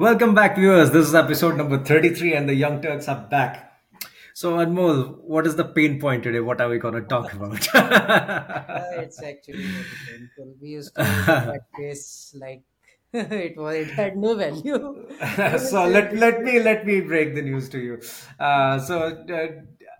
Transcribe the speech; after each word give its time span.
Welcome 0.00 0.34
back, 0.34 0.56
viewers. 0.56 0.92
This 0.92 1.08
is 1.08 1.14
episode 1.14 1.58
number 1.58 1.76
33, 1.76 2.32
and 2.32 2.48
the 2.48 2.54
Young 2.54 2.80
Turks 2.80 3.06
are 3.06 3.20
back. 3.20 3.70
So, 4.32 4.52
Anmol, 4.54 5.18
what 5.18 5.46
is 5.46 5.56
the 5.56 5.64
pain 5.66 6.00
point 6.00 6.22
today? 6.22 6.40
What 6.40 6.58
are 6.62 6.70
we 6.70 6.78
going 6.78 6.94
to 6.94 7.02
talk 7.02 7.30
about? 7.34 7.74
Uh, 7.74 9.02
it's 9.02 9.22
actually 9.22 9.62
very 9.62 9.84
painful. 10.08 10.54
We 10.58 10.68
used 10.70 10.94
to 10.94 11.60
face 11.76 12.34
like 12.40 12.62
it 13.12 13.58
was 13.58 13.74
it 13.74 13.90
had 13.90 14.16
no 14.16 14.36
value. 14.36 15.06
So 15.58 15.86
let 15.86 16.16
let 16.16 16.42
me 16.44 16.60
let 16.60 16.86
me 16.86 17.02
break 17.02 17.34
the 17.34 17.42
news 17.42 17.68
to 17.68 17.78
you. 17.78 18.00
Uh, 18.38 18.78
so, 18.78 19.02
uh, 19.02 19.48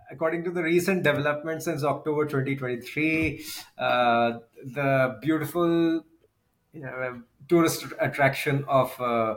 according 0.09 0.43
to 0.45 0.49
the 0.49 0.63
recent 0.63 1.03
developments 1.03 1.65
since 1.65 1.83
October 1.83 2.25
2023, 2.25 3.45
uh, 3.77 4.39
the 4.65 5.19
beautiful 5.21 6.03
you 6.73 6.81
know, 6.81 7.21
tourist 7.51 7.85
attraction 7.99 8.63
of 8.67 8.99
uh, 8.99 9.35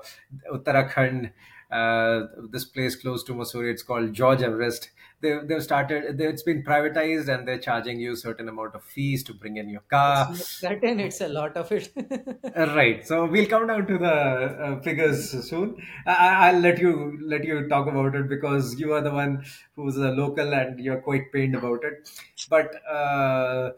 Uttarakhand. 0.53 1.33
Uh, 1.71 2.27
this 2.51 2.65
place 2.65 2.95
close 2.95 3.25
to 3.25 3.33
Mussoorie, 3.33 3.73
it's 3.73 3.83
called 3.83 4.13
George 4.13 4.43
Everest. 4.43 4.91
They, 5.21 5.39
they've 5.43 5.63
started. 5.63 6.19
They, 6.19 6.27
it's 6.27 6.45
been 6.45 6.63
privatized, 6.63 7.29
and 7.35 7.49
they're 7.49 7.59
charging 7.59 7.99
you 7.99 8.13
a 8.13 8.17
certain 8.17 8.49
amount 8.49 8.77
of 8.77 8.85
fees 8.85 9.25
to 9.25 9.35
bring 9.35 9.57
in 9.57 9.69
your 9.69 9.81
car. 9.81 10.33
certain 10.37 11.01
it's 11.01 11.21
a 11.21 11.27
lot 11.29 11.57
of 11.57 11.73
it. 11.73 11.91
Uh, 12.57 12.67
Right. 12.77 13.05
So 13.05 13.25
we'll 13.25 13.47
come 13.47 13.67
down 13.67 13.87
to 13.89 13.99
the 13.99 14.13
uh, 14.13 14.81
figures 14.83 15.31
soon. 15.49 15.83
I, 16.07 16.51
I'll 16.51 16.61
let 16.61 16.79
you 16.79 17.19
let 17.21 17.43
you 17.43 17.67
talk 17.69 17.89
about 17.89 18.15
it 18.15 18.29
because 18.29 18.79
you 18.79 18.93
are 18.93 19.01
the 19.01 19.11
one 19.11 19.45
who's 19.75 19.97
a 19.97 20.11
local 20.11 20.55
and 20.55 20.79
you're 20.79 21.01
quite 21.01 21.33
pained 21.33 21.57
about 21.57 21.83
it. 21.83 22.09
But 22.49 22.77
uh, 22.89 23.71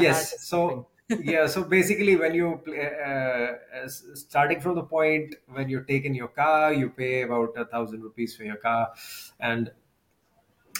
yes. 0.00 0.48
so. 0.48 0.88
Yeah. 1.08 1.46
So 1.46 1.64
basically, 1.64 2.16
when 2.16 2.34
you 2.34 2.60
play, 2.64 2.90
uh, 3.04 3.88
starting 3.88 4.60
from 4.60 4.74
the 4.74 4.84
point 4.84 5.34
when 5.46 5.68
you 5.68 5.84
take 5.84 6.04
in 6.04 6.14
your 6.14 6.28
car, 6.28 6.72
you 6.72 6.90
pay 6.90 7.22
about 7.22 7.50
a 7.56 7.66
thousand 7.66 8.02
rupees 8.02 8.34
for 8.36 8.44
your 8.44 8.56
car, 8.56 8.92
and 9.38 9.70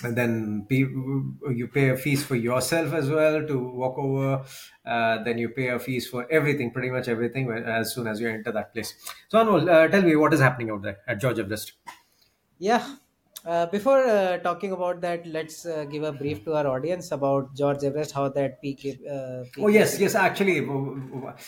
and 0.03 0.17
then 0.17 0.67
you 0.71 1.69
pay 1.73 1.91
a 1.91 1.97
fees 1.97 2.25
for 2.25 2.35
yourself 2.35 2.93
as 2.93 3.09
well 3.09 3.47
to 3.47 3.59
walk 3.59 3.97
over 3.97 4.45
uh, 4.85 5.23
then 5.23 5.39
you 5.39 5.49
pay 5.49 5.69
a 5.69 5.79
fees 5.79 6.09
for 6.09 6.31
everything 6.31 6.73
pretty 6.73 6.91
much 6.91 7.07
everything 7.07 7.49
as 7.51 7.95
soon 7.95 8.09
as 8.09 8.21
you 8.21 8.29
enter 8.29 8.51
that 8.51 8.73
place 8.75 8.93
so 9.29 9.39
Anmol, 9.39 9.69
uh, 9.71 9.89
tell 9.89 10.03
me 10.03 10.17
what 10.17 10.35
is 10.35 10.41
happening 10.41 10.71
out 10.71 10.83
there 10.83 10.99
at 11.07 11.21
george 11.21 11.39
everest 11.39 11.75
Yeah. 12.59 12.97
Uh, 13.45 13.67
before 13.67 13.99
uh, 14.05 14.39
talking 14.39 14.73
about 14.73 15.03
that, 15.03 15.27
let's 15.27 15.67
uh, 15.67 15.85
give 15.85 16.03
a 16.03 16.13
brief 16.13 16.43
to 16.45 16.55
our 16.55 16.67
audience 16.67 17.13
about 17.13 17.55
George 17.55 17.85
Everest, 17.85 18.13
how 18.13 18.29
that 18.31 18.61
peak 18.63 18.87
uh, 19.11 19.45
Oh 19.59 19.69
peak 19.69 19.75
has 19.75 19.93
yes, 19.93 19.99
yes. 20.01 20.15
Actually, 20.15 20.67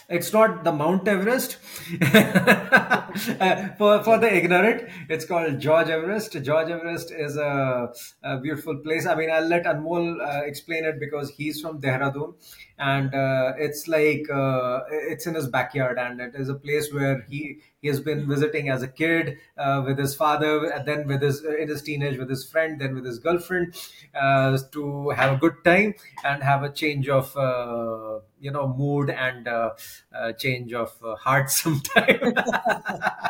it's 0.08 0.33
not 0.33 0.62
the 0.64 0.72
Mount 0.72 1.06
Everest. 1.08 1.58
Uh, 3.41 3.69
for 3.78 4.02
for 4.05 4.19
the 4.19 4.30
ignorant, 4.30 4.91
it's 5.08 5.24
called 5.24 5.58
George 5.58 5.89
Everest. 5.89 6.33
George 6.42 6.69
Everest 6.69 7.11
is 7.11 7.36
a, 7.39 7.91
a 8.22 8.39
beautiful 8.41 8.77
place. 8.77 9.06
I 9.06 9.14
mean, 9.14 9.30
I'll 9.30 9.47
let 9.47 9.64
Anmol 9.64 10.20
uh, 10.20 10.44
explain 10.44 10.84
it 10.84 11.00
because 11.00 11.30
he's 11.30 11.62
from 11.62 11.80
Dehradun, 11.80 12.34
and 12.79 13.15
uh, 13.15 13.53
it's 13.59 13.89
like 13.89 14.29
uh, 14.31 14.81
it's 14.91 15.27
in 15.27 15.35
his 15.35 15.49
backyard, 15.49 15.99
and 15.99 16.21
it 16.21 16.35
is 16.35 16.49
a 16.49 16.55
place 16.55 16.93
where 16.93 17.23
he 17.29 17.59
he 17.81 17.89
has 17.89 18.01
been 18.01 18.29
visiting 18.29 18.69
as 18.69 18.83
a 18.83 18.89
kid 18.89 19.39
uh, 19.57 19.83
with 19.85 19.99
his 19.99 20.15
father, 20.15 20.67
and 20.71 20.87
then 20.87 21.07
with 21.07 21.23
his 21.23 21.45
in 21.45 21.69
his 21.69 21.83
teenage 21.83 22.19
with 22.19 22.29
his 22.29 22.45
friend, 22.49 22.81
then 22.81 22.95
with 22.95 23.05
his 23.05 23.19
girlfriend 23.19 23.75
uh, 24.15 24.57
to 24.73 25.11
have 25.11 25.35
a 25.35 25.37
good 25.37 25.63
time 25.65 25.95
and 26.25 26.43
have 26.43 26.63
a 26.63 26.71
change 26.71 27.09
of 27.09 27.37
uh, 27.37 28.19
you 28.41 28.51
know 28.51 28.69
mood 28.69 29.11
and 29.11 29.49
uh, 29.49 29.71
uh, 30.15 30.33
change 30.33 30.73
of 30.73 30.93
uh, 31.05 31.15
heart 31.17 31.51
sometime 31.63 32.35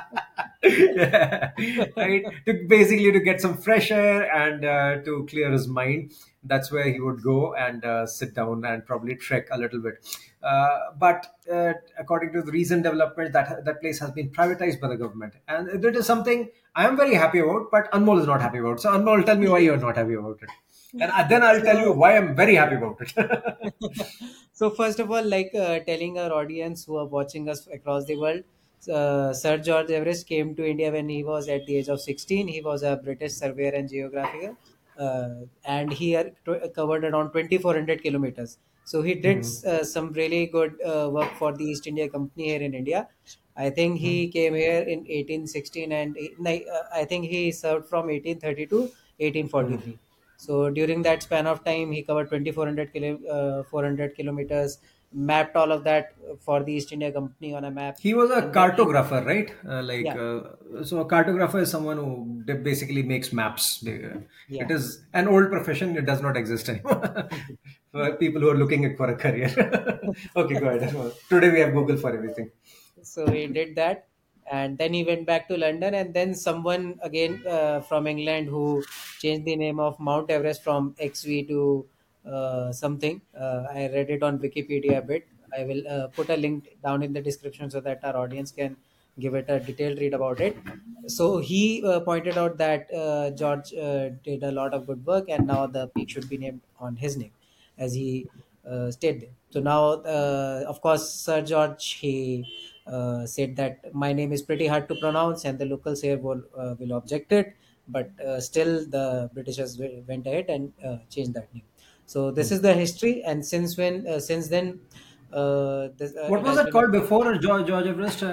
yeah, 0.66 1.52
right? 1.96 2.24
To 2.46 2.66
basically 2.68 3.12
to 3.12 3.20
get 3.20 3.40
some 3.40 3.56
fresh 3.56 3.90
air 3.90 4.30
and 4.34 4.64
uh, 4.64 5.02
to 5.04 5.26
clear 5.28 5.50
his 5.50 5.68
mind. 5.68 6.12
That's 6.42 6.70
where 6.70 6.88
he 6.88 7.00
would 7.00 7.22
go 7.22 7.54
and 7.54 7.84
uh, 7.84 8.06
sit 8.06 8.34
down 8.34 8.64
and 8.64 8.86
probably 8.86 9.16
trek 9.16 9.48
a 9.50 9.58
little 9.58 9.80
bit. 9.80 9.94
Uh, 10.42 10.78
but 10.98 11.26
uh, 11.52 11.72
according 11.98 12.32
to 12.32 12.42
the 12.42 12.52
recent 12.52 12.84
development 12.84 13.32
that 13.32 13.64
that 13.64 13.80
place 13.80 13.98
has 13.98 14.12
been 14.12 14.30
privatized 14.30 14.80
by 14.80 14.88
the 14.88 14.96
government. 14.96 15.34
And 15.48 15.82
that 15.82 15.96
is 15.96 16.06
something 16.06 16.50
i 16.74 16.86
am 16.86 16.96
very 16.96 17.14
happy 17.14 17.38
about 17.38 17.70
but 17.70 17.90
anmol 17.92 18.20
is 18.20 18.26
not 18.26 18.40
happy 18.40 18.58
about. 18.58 18.80
So 18.80 18.90
anmol 18.90 19.24
tell 19.24 19.36
me 19.36 19.48
why 19.48 19.58
you're 19.58 19.76
not 19.76 19.96
happy 19.96 20.14
about 20.14 20.38
it. 20.42 20.50
And 20.92 21.10
uh, 21.10 21.26
then 21.28 21.42
I'll 21.42 21.60
tell 21.60 21.78
you 21.78 21.92
why 21.92 22.16
I'm 22.16 22.34
very 22.36 22.54
happy 22.54 22.76
about 22.76 23.00
it. 23.00 23.74
so 24.52 24.70
first 24.70 25.00
of 25.00 25.10
all, 25.10 25.24
like 25.24 25.54
uh, 25.54 25.80
telling 25.80 26.18
our 26.18 26.32
audience 26.32 26.84
who 26.84 26.96
are 26.96 27.06
watching 27.06 27.48
us 27.48 27.66
across 27.66 28.04
the 28.06 28.16
world, 28.16 28.44
uh, 28.88 29.32
Sir 29.32 29.58
George 29.58 29.90
Everest 29.90 30.26
came 30.26 30.54
to 30.56 30.66
India 30.66 30.90
when 30.92 31.08
he 31.08 31.24
was 31.24 31.48
at 31.48 31.66
the 31.66 31.76
age 31.76 31.88
of 31.88 32.00
16. 32.00 32.48
He 32.48 32.60
was 32.60 32.82
a 32.82 32.96
British 32.96 33.32
surveyor 33.34 33.72
and 33.74 33.88
geographer, 33.88 34.56
uh, 34.96 35.40
and 35.64 35.92
he 35.92 36.12
had 36.12 36.36
tw- 36.44 36.72
covered 36.74 37.04
around 37.04 37.32
2400 37.32 38.02
kilometers. 38.02 38.58
So 38.84 39.02
he 39.02 39.14
did 39.14 39.44
Hmm. 39.44 39.56
uh, 39.66 39.82
some 39.84 40.12
really 40.12 40.46
good 40.46 40.80
uh, 40.82 41.10
work 41.12 41.32
for 41.34 41.52
the 41.56 41.64
East 41.64 41.86
India 41.86 42.08
Company 42.08 42.44
here 42.50 42.60
in 42.62 42.74
India. 42.74 43.08
I 43.56 43.70
think 43.70 43.98
he 43.98 44.28
came 44.28 44.54
here 44.54 44.82
in 44.82 45.04
1816 45.08 45.92
and 45.92 46.14
ni- 46.38 46.66
uh, 46.68 46.82
I 46.92 47.04
think 47.04 47.24
he 47.26 47.50
served 47.52 47.88
from 47.88 48.10
1830 48.10 48.66
to 48.66 48.92
Hmm. 49.56 49.78
1843. 49.78 49.98
So 50.36 50.70
during 50.70 51.02
that 51.02 51.22
span 51.22 51.46
of 51.46 51.64
time, 51.64 51.90
he 51.92 52.02
covered 52.02 52.28
2400 52.28 52.92
kilo, 52.92 53.10
uh, 53.36 53.62
400 53.64 54.14
kilometers, 54.14 54.78
mapped 55.16 55.56
all 55.56 55.72
of 55.72 55.82
that 55.84 56.12
for 56.40 56.62
the 56.62 56.72
East 56.72 56.92
India 56.92 57.10
Company 57.10 57.54
on 57.54 57.64
a 57.64 57.70
map, 57.70 57.96
He 57.98 58.12
was 58.12 58.30
a 58.30 58.34
and 58.34 58.42
then 58.44 58.52
cartographer, 58.52 59.24
right? 59.24 59.50
Uh, 59.66 59.82
like, 59.82 60.04
yeah, 60.04 60.14
uh, 60.14 60.84
so 60.84 60.98
a 61.00 61.04
cartographer 61.06 61.60
is 61.62 61.70
someone 61.70 61.96
who 61.96 62.44
basically 62.62 63.02
makes 63.02 63.32
maps. 63.32 63.84
Uh, 63.86 64.20
yeah. 64.48 64.70
is 64.70 65.04
an 65.14 65.26
old 65.26 65.50
profession. 65.50 65.96
It 65.96 66.04
does 66.04 66.20
not 66.20 66.36
exist 66.36 66.68
anymore 66.68 67.28
for 67.92 68.12
people 68.16 68.42
who 68.42 68.50
are 68.50 68.56
looking 68.56 68.94
for 68.96 69.10
a 69.10 69.16
career. 69.16 69.48
okay, 70.36 70.60
go 70.60 70.68
ahead. 70.68 71.14
Today 71.30 71.50
we 71.50 71.60
have 71.60 71.72
Google 71.72 71.96
for 71.96 72.14
everything. 72.14 72.50
So 73.02 73.30
he 73.30 73.46
did 73.46 73.74
that, 73.76 74.08
and 74.50 74.76
then 74.76 74.92
he 74.92 75.02
went 75.04 75.26
back 75.26 75.48
to 75.48 75.56
London, 75.56 75.94
and 75.94 76.12
then 76.12 76.34
someone 76.34 76.98
again 77.02 77.42
uh, 77.48 77.80
from 77.80 78.06
England 78.06 78.48
who 78.48 78.84
changed 79.20 79.46
the 79.46 79.56
name 79.56 79.80
of 79.80 79.98
Mount 79.98 80.30
Everest 80.30 80.62
from 80.62 80.94
XV 81.00 81.48
to 81.48 81.86
something. 82.72 83.20
Uh, 83.38 83.64
I 83.70 83.88
read 83.88 84.10
it 84.10 84.22
on 84.22 84.38
Wikipedia 84.38 84.98
a 84.98 85.02
bit. 85.02 85.26
I 85.56 85.64
will 85.64 85.82
uh, 85.88 86.06
put 86.08 86.28
a 86.30 86.36
link 86.36 86.76
down 86.82 87.02
in 87.02 87.12
the 87.12 87.20
description 87.20 87.70
so 87.70 87.80
that 87.80 88.04
our 88.04 88.16
audience 88.16 88.50
can 88.50 88.76
give 89.18 89.34
it 89.34 89.46
a 89.48 89.58
detailed 89.58 89.98
read 89.98 90.12
about 90.12 90.40
it. 90.40 90.56
So 91.06 91.38
he 91.38 91.82
uh, 91.84 92.00
pointed 92.00 92.36
out 92.36 92.58
that 92.58 92.92
uh, 92.92 93.30
George 93.30 93.72
uh, 93.74 94.10
did 94.24 94.42
a 94.42 94.50
lot 94.50 94.74
of 94.74 94.86
good 94.86 95.06
work, 95.06 95.28
and 95.28 95.46
now 95.46 95.66
the 95.66 95.86
peak 95.88 96.10
should 96.10 96.28
be 96.28 96.36
named 96.36 96.60
on 96.78 96.96
his 96.96 97.16
name, 97.16 97.32
as 97.78 97.94
he 97.94 98.28
uh, 98.68 98.90
there. 99.00 99.20
So 99.50 99.60
now, 99.60 99.82
uh, 100.02 100.64
of 100.66 100.80
course, 100.80 101.08
Sir 101.08 101.40
George 101.42 101.92
he 101.92 102.44
uh, 102.86 103.24
said 103.24 103.56
that 103.56 103.94
my 103.94 104.12
name 104.12 104.32
is 104.32 104.42
pretty 104.42 104.66
hard 104.66 104.88
to 104.88 104.94
pronounce, 104.96 105.44
and 105.44 105.58
the 105.58 105.64
locals 105.64 106.02
here 106.02 106.18
will 106.18 106.42
uh, 106.58 106.74
will 106.78 106.92
object 106.92 107.32
it. 107.32 107.54
But 107.88 108.10
uh, 108.20 108.40
still, 108.40 108.84
the 108.84 109.30
Britishers 109.32 109.80
went 110.08 110.26
ahead 110.26 110.50
and 110.50 110.72
uh, 110.84 110.98
changed 111.08 111.34
that 111.34 111.54
name. 111.54 111.62
So 112.06 112.30
this 112.30 112.50
is 112.52 112.62
the 112.62 112.74
history, 112.74 113.22
and 113.24 113.44
since 113.44 113.76
when, 113.76 114.06
uh, 114.06 114.20
since 114.20 114.48
then, 114.48 114.80
uh, 115.32 115.88
this, 115.96 116.16
uh, 116.16 116.32
What 116.32 116.42
was 116.44 116.56
that 116.56 116.70
called 116.70 116.92
before 116.92 117.34
George, 117.38 117.66
George 117.66 117.86
Everest? 117.86 118.22
Uh, 118.22 118.26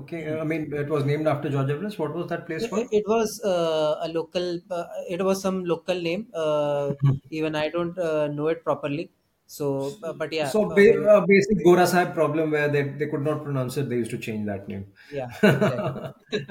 okay, 0.00 0.38
I 0.38 0.42
mean, 0.44 0.72
it 0.72 0.88
was 0.88 1.04
named 1.04 1.26
after 1.28 1.50
George 1.50 1.70
Everest. 1.70 1.98
What 1.98 2.14
was 2.14 2.28
that 2.28 2.46
place 2.46 2.66
It, 2.66 2.70
called? 2.70 2.88
it 2.98 3.04
was 3.06 3.40
uh, 3.44 3.98
a 4.00 4.08
local. 4.08 4.60
Uh, 4.70 4.86
it 5.08 5.22
was 5.22 5.42
some 5.42 5.64
local 5.64 6.00
name. 6.00 6.30
Uh, 6.32 6.94
even 7.30 7.54
I 7.54 7.68
don't 7.68 7.98
uh, 7.98 8.28
know 8.28 8.48
it 8.48 8.62
properly. 8.64 9.10
So, 9.46 9.98
uh, 10.02 10.12
but 10.12 10.32
yeah, 10.32 10.52
So, 10.52 10.70
uh, 10.70 10.78
ba- 10.78 11.02
uh, 11.10 11.24
basic 11.26 11.62
Gora 11.64 11.86
Sahib 11.86 12.14
problem 12.14 12.50
where 12.50 12.68
they, 12.68 12.82
they 12.82 13.06
could 13.08 13.22
not 13.22 13.42
pronounce 13.44 13.76
it, 13.76 13.88
they 13.88 13.96
used 13.96 14.10
to 14.10 14.18
change 14.18 14.46
that 14.46 14.68
name. 14.68 14.92
yeah, 15.08 15.28
exactly. 15.48 16.00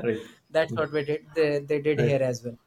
right. 0.03 0.21
That's 0.49 0.73
what 0.75 0.91
we 0.91 1.03
did. 1.05 1.33
They, 1.33 1.59
they 1.59 1.81
did 1.81 1.99
Right. 1.99 2.11
here 2.11 2.21
as 2.21 2.43
well. 2.43 2.57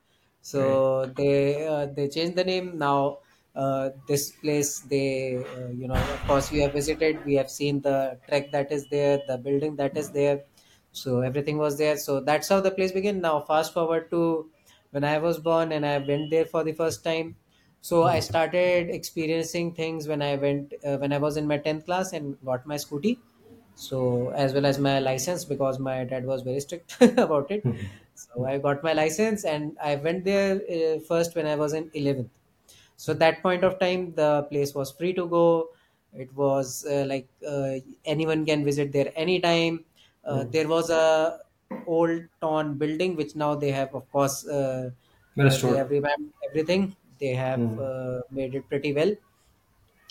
Right. 0.55 0.83
So 0.83 1.07
they 1.07 1.67
uh, 1.67 1.87
they 1.87 2.09
changed 2.09 2.37
the 2.37 2.45
name 2.45 2.79
now. 2.79 3.21
Uh, 3.57 3.91
this 4.07 4.33
place, 4.33 4.81
they 4.81 5.37
uh, 5.37 5.69
you 5.69 5.89
know, 5.89 5.95
of 5.95 6.21
course, 6.27 6.51
we 6.51 6.61
have 6.61 6.73
visited. 6.73 7.25
We 7.25 7.35
have 7.35 7.51
seen 7.51 7.81
the 7.81 8.19
trek 8.29 8.53
that 8.53 8.71
is 8.71 8.87
there, 8.89 9.21
the 9.27 9.39
building 9.39 9.77
that 9.77 9.97
is 9.97 10.11
there. 10.11 10.45
So 10.93 11.21
everything 11.21 11.59
was 11.59 11.79
there. 11.79 11.97
So 11.97 12.21
that's 12.21 12.49
how 12.49 12.61
the 12.61 12.71
place 12.71 12.93
began. 12.93 13.21
Now, 13.21 13.41
fast 13.41 13.73
forward 13.73 14.11
to 14.11 14.51
when 14.91 15.05
I 15.05 15.19
was 15.19 15.39
born 15.39 15.73
and 15.73 15.87
I 15.87 15.99
went 15.99 16.31
there 16.31 16.45
for 16.45 16.65
the 16.65 16.73
first 16.73 17.03
time. 17.05 17.37
So 17.81 18.05
I 18.05 18.21
started 18.21 18.91
experiencing 18.91 19.75
things 19.75 20.09
when 20.09 20.21
I 20.23 20.37
went 20.37 20.75
uh, 20.85 20.99
when 20.99 21.13
I 21.13 21.19
was 21.19 21.37
in 21.37 21.47
my 21.47 21.59
tenth 21.59 21.85
class 21.87 22.13
and 22.13 22.37
got 22.45 22.67
my 22.67 22.77
scooty 22.77 23.19
so 23.75 24.31
as 24.31 24.55
well 24.55 24.67
as 24.67 24.79
my 24.79 24.99
license 24.99 25.45
because 25.45 25.79
my 25.79 26.05
dad 26.05 26.25
was 26.25 26.43
very 26.43 26.61
strict 26.61 26.97
about 27.19 27.51
it 27.51 27.67
so 28.15 28.47
i 28.47 28.57
got 28.59 28.83
my 28.83 28.93
license 28.93 29.45
and 29.45 29.77
i 29.83 29.95
went 29.97 30.25
there 30.25 30.55
uh, 30.77 30.99
first 31.09 31.35
when 31.37 31.47
i 31.47 31.55
was 31.55 31.73
in 31.75 31.91
11th 31.95 32.31
so 32.97 33.15
that 33.15 33.43
point 33.43 33.65
of 33.65 33.79
time 33.79 34.15
the 34.15 34.43
place 34.51 34.75
was 34.75 34.93
free 34.93 35.13
to 35.13 35.27
go 35.29 35.69
it 36.13 36.33
was 36.35 36.85
uh, 36.87 37.05
like 37.07 37.29
uh, 37.47 37.75
anyone 38.05 38.45
can 38.47 38.65
visit 38.65 38.93
there 38.93 39.13
anytime 39.17 39.85
uh, 40.25 40.45
there 40.45 40.69
was 40.69 40.91
a 40.91 41.39
old 41.89 42.23
torn 42.41 42.77
building, 42.79 43.15
which 43.15 43.37
now 43.37 43.55
they 43.55 43.71
have, 43.71 43.95
of 43.95 44.11
course, 44.11 44.45
uh, 44.49 44.91
uh, 45.45 45.45
Restored. 45.45 45.85
everything. 46.51 46.97
They 47.21 47.35
have 47.35 47.63
Mm. 47.63 47.79
uh, 47.79 48.21
made 48.31 48.55
it 48.57 48.69
pretty 48.69 48.93
well 48.93 49.15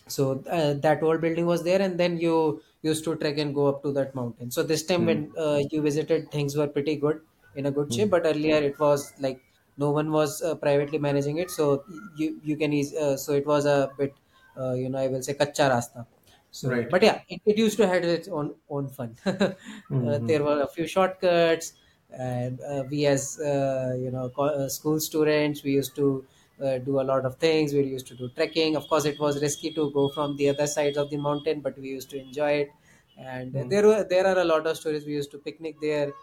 so 0.08 0.44
uh, 0.50 0.74
that 0.76 1.02
old 1.04 1.22
building 1.22 1.46
was 1.46 1.64
there 1.64 1.82
and 1.82 2.00
then 2.00 2.18
you 2.18 2.62
used 2.82 3.04
to 3.04 3.16
trek 3.16 3.38
and 3.38 3.56
go 3.56 3.68
up 3.68 3.82
to 3.84 3.92
that 3.92 4.14
mountain 4.14 4.52
so 4.52 4.62
this 4.64 4.86
time 4.86 5.06
Mm. 5.06 5.06
when 5.06 5.32
uh, 5.38 5.60
you 5.72 5.82
visited 5.82 6.30
things 6.32 6.56
were 6.56 6.68
pretty 6.68 6.96
good 6.96 7.22
in 7.56 7.66
a 7.66 7.72
good 7.72 7.92
shape 7.94 8.10
Mm. 8.10 8.12
but 8.12 8.26
earlier 8.26 8.58
it 8.58 8.78
was 8.80 9.14
like 9.20 9.44
no 9.78 9.92
one 9.92 10.12
was 10.12 10.42
uh, 10.42 10.56
privately 10.56 10.98
managing 10.98 11.38
it 11.38 11.52
so 11.52 11.84
you 12.16 12.40
you 12.44 12.58
can 12.58 12.74
eas- 12.74 12.94
uh, 12.96 13.18
so 13.18 13.34
it 13.34 13.46
was 13.46 13.66
a 13.66 13.92
bit 13.98 14.14
uh, 14.58 14.74
you 14.74 14.90
know 14.90 15.00
i 15.00 15.08
will 15.08 15.22
say 15.22 15.34
kacha 15.34 15.70
rasta 15.74 16.06
so 16.52 16.70
Right. 16.72 16.90
but 16.90 17.04
yeah 17.04 17.22
it, 17.30 17.42
it 17.46 17.58
used 17.58 17.78
to 17.78 17.88
have 17.88 18.04
its 18.04 18.28
own 18.28 18.56
own 18.70 18.88
fun 18.90 19.16
uh, 19.26 19.54
Mm-hmm. 19.92 20.30
there 20.30 20.44
were 20.44 20.62
a 20.62 20.68
few 20.68 20.88
shortcuts 20.88 21.74
and 22.12 22.62
uh, 22.62 22.84
we 22.90 23.06
as 23.06 23.40
uh, 23.40 23.96
you 24.00 24.12
know 24.12 24.30
co- 24.30 24.54
uh, 24.62 24.70
school 24.70 25.00
students 25.00 25.64
we 25.64 25.72
used 25.72 25.96
to 25.96 26.26
uh, 26.64 26.78
do 26.78 27.02
a 27.02 27.04
lot 27.04 27.26
of 27.26 27.36
things. 27.36 27.74
We 27.74 27.82
used 27.84 28.08
to 28.08 28.16
do 28.16 28.30
trekking. 28.30 28.78
Of 28.78 28.88
course, 28.88 29.04
it 29.04 29.20
was 29.20 29.42
risky 29.42 29.74
to 29.74 29.92
go 29.92 30.08
from 30.08 30.38
the 30.38 30.48
other 30.48 30.68
sides 30.68 30.98
of 30.98 31.10
the 31.10 31.18
mountain, 31.18 31.60
but 31.60 31.78
we 31.78 31.90
used 31.90 32.10
to 32.12 32.18
enjoy 32.18 32.52
it. 32.62 32.70
And 33.18 33.54
Mm. 33.54 33.70
there 33.70 33.86
were 33.86 34.06
there 34.10 34.26
are 34.26 34.38
a 34.40 34.46
lot 34.46 34.66
of 34.66 34.78
stories. 34.78 35.06
We 35.06 35.12
used 35.14 35.32
to 35.32 35.38
picnic 35.38 35.76
there. 35.82 36.14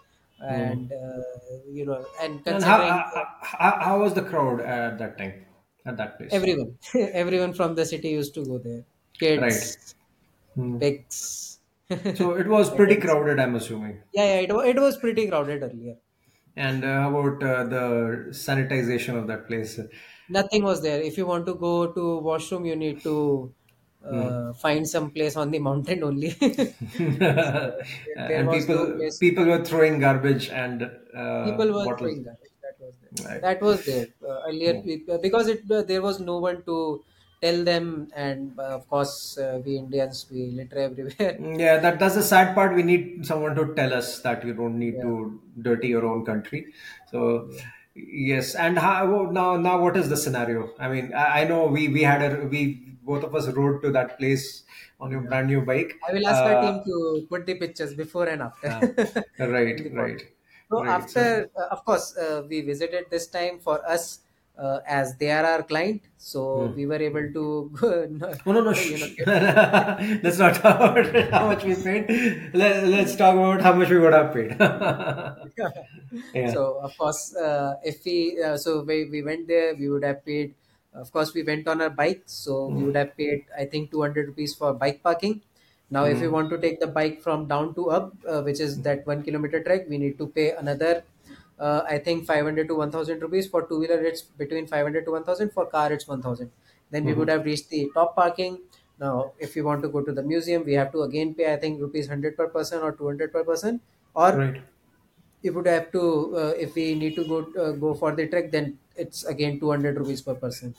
And 0.40 0.92
uh, 0.92 1.22
you 1.66 1.84
know, 1.86 2.04
and 2.20 2.44
And 2.46 2.64
how, 2.64 2.78
considering 2.78 3.04
how 3.42 3.80
how 3.80 4.00
was 4.00 4.14
the 4.14 4.22
crowd 4.22 4.60
at 4.60 4.98
that 4.98 5.18
time 5.18 5.46
at 5.86 5.96
that 5.96 6.18
place? 6.18 6.46
everyone, 6.46 6.78
everyone 6.94 7.52
from 7.54 7.74
the 7.74 7.84
city 7.86 8.10
used 8.10 8.34
to 8.34 8.44
go 8.44 8.58
there. 8.58 8.84
Right. 9.34 9.62
Kids, 9.64 9.94
Mm. 10.56 10.80
pigs, 10.80 11.60
So 12.14 12.36
it 12.36 12.46
was 12.46 12.74
pretty 12.74 12.96
crowded, 12.96 13.38
I'm 13.38 13.54
assuming. 13.54 14.02
Yeah, 14.14 14.40
yeah, 14.40 14.40
it, 14.64 14.76
it 14.76 14.80
was 14.80 14.96
pretty 14.96 15.28
crowded 15.28 15.62
earlier. 15.62 15.98
And 16.56 16.84
uh, 16.84 17.02
how 17.02 17.18
about 17.18 17.42
uh, 17.42 17.64
the 17.64 18.26
sanitization 18.30 19.16
of 19.18 19.26
that 19.28 19.46
place? 19.46 19.78
Nothing 20.28 20.64
was 20.64 20.82
there. 20.82 21.00
If 21.00 21.16
you 21.16 21.26
want 21.26 21.46
to 21.46 21.54
go 21.54 21.92
to 21.92 22.18
washroom, 22.18 22.64
you 22.66 22.74
need 22.76 23.02
to 23.04 23.14
Mm. 23.14 23.61
Uh, 24.04 24.52
find 24.54 24.88
some 24.88 25.10
place 25.10 25.36
on 25.36 25.50
the 25.50 25.58
mountain 25.58 26.02
only. 26.04 26.34
and 28.16 28.50
was 28.50 28.68
no 28.68 28.86
people 28.90 29.16
people 29.18 29.44
were 29.44 29.64
throwing 29.64 29.98
garbage 30.00 30.48
and 30.50 30.82
uh, 31.14 31.58
People 31.58 31.72
were 31.72 31.88
bottles. 31.88 31.98
throwing 31.98 32.22
garbage. 32.22 32.52
That 32.62 32.76
was 32.80 32.94
there. 33.02 33.12
Right. 33.24 33.42
That 33.42 33.60
was 33.60 33.84
there 33.84 34.08
uh, 34.26 34.42
earlier 34.48 34.74
Mm. 34.74 34.82
be- 34.82 35.04
because 35.20 35.48
it 35.48 35.70
uh, 35.70 35.82
there 35.82 36.00
was 36.02 36.20
no 36.20 36.38
one 36.38 36.62
to 36.64 37.04
tell 37.40 37.64
them, 37.64 38.08
and 38.14 38.58
uh, 38.58 38.76
of 38.78 38.88
course 38.88 39.36
uh, 39.38 39.60
we 39.64 39.76
Indians 39.76 40.26
we 40.30 40.46
litter 40.52 40.78
everywhere. 40.78 41.38
Yeah, 41.38 41.78
that 41.78 41.98
that's 41.98 42.14
the 42.14 42.22
sad 42.22 42.54
part. 42.54 42.74
We 42.74 42.82
need 42.82 43.26
someone 43.26 43.54
to 43.56 43.74
tell 43.74 43.92
us 43.94 44.20
that 44.20 44.44
you 44.44 44.52
don't 44.54 44.78
need 44.78 45.00
yeah, 45.00 45.02
to 45.02 45.40
dirty 45.60 45.88
your 45.88 46.04
own 46.04 46.24
country. 46.26 46.72
So 47.06 47.50
yeah. 47.50 47.62
Yes, 47.94 48.54
and 48.54 48.78
how 48.78 49.30
now 49.32 49.56
now 49.56 49.80
what 49.80 49.96
is 49.96 50.08
the 50.08 50.16
scenario? 50.16 50.74
I 50.78 50.88
mean, 50.88 51.12
I, 51.14 51.42
I 51.42 51.44
know 51.44 51.66
we 51.66 51.88
we 51.88 52.02
had 52.02 52.22
a 52.22 52.46
we 52.46 52.96
both 53.02 53.24
of 53.24 53.34
us 53.34 53.48
rode 53.48 53.82
to 53.82 53.90
that 53.92 54.18
place 54.18 54.64
on 55.00 55.10
your 55.10 55.22
yeah. 55.22 55.28
brand 55.28 55.48
new 55.48 55.62
bike. 55.64 55.98
I 56.08 56.12
will 56.12 56.26
ask 56.26 56.44
our 56.44 56.56
Uh, 56.56 56.60
team 56.60 56.82
to 56.84 57.26
put 57.28 57.46
the 57.46 57.54
pictures 57.56 57.94
before 57.94 58.28
and 58.28 58.42
after 58.42 58.68
uh, 59.40 59.48
right, 59.48 59.78
the 59.84 59.90
right, 59.92 60.20
podcast. 60.20 60.30
So 60.70 60.84
right. 60.84 61.08
So 61.10 61.22
after, 61.22 61.50
uh, 61.56 61.68
of 61.70 61.84
course, 61.84 62.16
uh, 62.16 62.44
we 62.48 62.62
visited 62.62 63.06
this 63.10 63.28
time 63.28 63.60
for 63.60 63.86
us 63.86 64.21
uh, 64.58 64.80
as 64.86 65.16
they 65.16 65.30
are 65.30 65.44
our 65.44 65.62
client, 65.62 66.02
so 66.18 66.68
hmm. 66.68 66.76
we 66.76 66.86
were 66.86 67.00
able 67.02 67.32
to, 67.32 67.70
go, 67.80 68.08
Oh 68.46 68.52
no 68.52 68.60
no 68.60 68.72
you 68.72 68.98
know, 68.98 69.08
Let's 70.22 70.38
not 70.38 70.56
talk 70.56 70.76
about 70.80 71.30
how 71.30 71.46
much 71.46 71.64
we 71.64 71.74
paid. 71.74 72.50
Let, 72.54 72.86
let's 72.86 73.16
talk 73.16 73.34
about 73.34 73.62
how 73.62 73.72
much 73.72 73.88
we 73.88 73.98
would 73.98 74.12
have 74.12 74.32
paid. 74.34 74.56
yeah. 76.34 76.52
so 76.52 76.78
of 76.82 76.96
course 76.98 77.34
uh, 77.36 77.76
if 77.82 78.04
we 78.04 78.42
uh, 78.42 78.56
so 78.56 78.82
we, 78.82 79.08
we 79.10 79.22
went 79.22 79.48
there 79.48 79.74
we 79.74 79.88
would 79.88 80.04
have 80.04 80.24
paid 80.24 80.54
of 80.94 81.10
course 81.10 81.32
we 81.32 81.42
went 81.42 81.66
on 81.66 81.80
our 81.80 81.90
bike. 81.90 82.22
So 82.26 82.66
we 82.66 82.84
would 82.84 82.96
have 82.96 83.16
paid 83.16 83.44
i 83.58 83.64
think 83.64 83.90
200 83.90 84.28
rupees 84.28 84.54
for 84.54 84.74
bike 84.74 85.02
parking. 85.02 85.40
Now 85.90 86.04
if 86.04 86.20
we 86.20 86.26
mm, 86.26 86.32
want 86.32 86.50
to 86.50 86.58
take 86.58 86.80
the 86.80 86.86
bike 86.86 87.20
from 87.22 87.46
down 87.46 87.74
to 87.74 87.90
up 87.90 88.14
uh, 88.28 88.42
which 88.42 88.60
is 88.60 88.80
that 88.82 89.06
one 89.06 89.22
kilometer 89.22 89.62
trek 89.62 89.88
we 89.88 89.98
need 89.98 90.18
to 90.18 90.26
pay 90.26 90.52
another 90.52 91.04
uh, 91.58 91.82
i 91.88 91.98
think 91.98 92.26
500 92.26 92.68
to 92.68 92.74
1000 92.74 93.20
rupees 93.22 93.48
for 93.48 93.66
two 93.68 93.78
wheeler 93.78 94.02
it's 94.04 94.22
between 94.22 94.66
500 94.66 95.04
to 95.04 95.10
1000 95.12 95.50
for 95.52 95.66
car 95.66 95.92
it's 95.92 96.06
1000 96.08 96.50
then 96.90 97.04
we 97.04 97.14
would 97.14 97.28
mhm. 97.28 97.34
have 97.34 97.44
reached 97.44 97.68
the 97.70 97.90
top 97.94 98.14
parking 98.16 98.60
now 98.98 99.32
if 99.38 99.56
you 99.56 99.64
want 99.64 99.82
to 99.82 99.88
go 99.88 100.02
to 100.02 100.12
the 100.12 100.22
museum 100.22 100.64
we 100.64 100.72
have 100.74 100.92
to 100.92 101.02
again 101.02 101.34
pay 101.34 101.52
i 101.52 101.56
think 101.56 101.80
rupees 101.80 102.08
100 102.08 102.36
per 102.36 102.48
person 102.48 102.80
or 102.80 102.92
200 102.92 103.32
per 103.32 103.44
person 103.44 103.80
or 104.14 104.32
Right. 104.32 104.62
if 105.42 105.54
would 105.54 105.66
have 105.66 105.90
to 105.92 106.02
uh, 106.36 106.54
if 106.66 106.74
we 106.74 106.94
need 106.94 107.14
to 107.16 107.24
go 107.32 107.38
uh, 107.64 107.72
go 107.84 107.94
for 107.94 108.12
the 108.16 108.26
trek 108.28 108.50
then 108.50 108.78
it's 108.96 109.24
again 109.24 109.58
200 109.60 109.98
rupees 109.98 110.22
per 110.22 110.34
person 110.34 110.74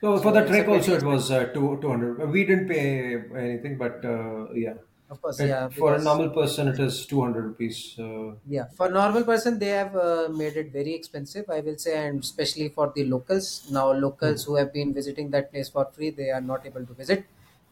So 0.00 0.20
for 0.20 0.30
so 0.30 0.32
the 0.32 0.44
it's 0.46 0.58
a 0.60 0.64
trek 0.64 0.68
pretty 0.68 0.74
also 0.74 0.94
it 0.96 1.02
was 1.02 1.30
expensive 1.30 1.36
uh, 1.36 1.46
two 1.54 1.78
two 1.80 1.88
hundred. 1.88 2.18
We 2.30 2.44
didn't 2.44 2.68
pay 2.68 3.14
anything, 3.44 3.78
but 3.78 4.04
uh, 4.04 4.52
yeah, 4.52 4.74
of 5.10 5.20
course 5.22 5.40
yeah 5.40 5.68
for 5.68 5.94
a 5.94 5.98
because 5.98 6.06
normal 6.08 6.30
person 6.30 6.68
it 6.68 6.78
is 6.78 7.06
two 7.06 7.20
hundred 7.22 7.44
rupees. 7.44 7.98
Uh, 7.98 8.34
yeah 8.46 8.66
for 8.76 8.88
normal 8.90 9.24
person 9.24 9.58
they 9.58 9.68
have 9.80 9.94
uh, 9.96 10.28
made 10.40 10.56
it 10.62 10.70
very 10.72 10.92
expensive 10.94 11.48
i 11.48 11.60
will 11.60 11.78
say 11.78 11.94
and 12.06 12.20
especially 12.22 12.68
for 12.68 12.92
the 12.94 13.04
locals. 13.04 13.68
Now 13.70 13.90
hmm, 14.20 14.32
locals 14.32 14.44
who 14.44 14.56
have 14.56 14.72
been 14.72 14.92
visiting 14.92 15.30
that 15.30 15.50
place 15.50 15.70
for 15.70 15.86
free 15.86 16.10
they 16.10 16.30
are 16.30 16.40
not 16.42 16.66
able 16.66 16.84
to 16.86 16.92
visit. 16.94 17.24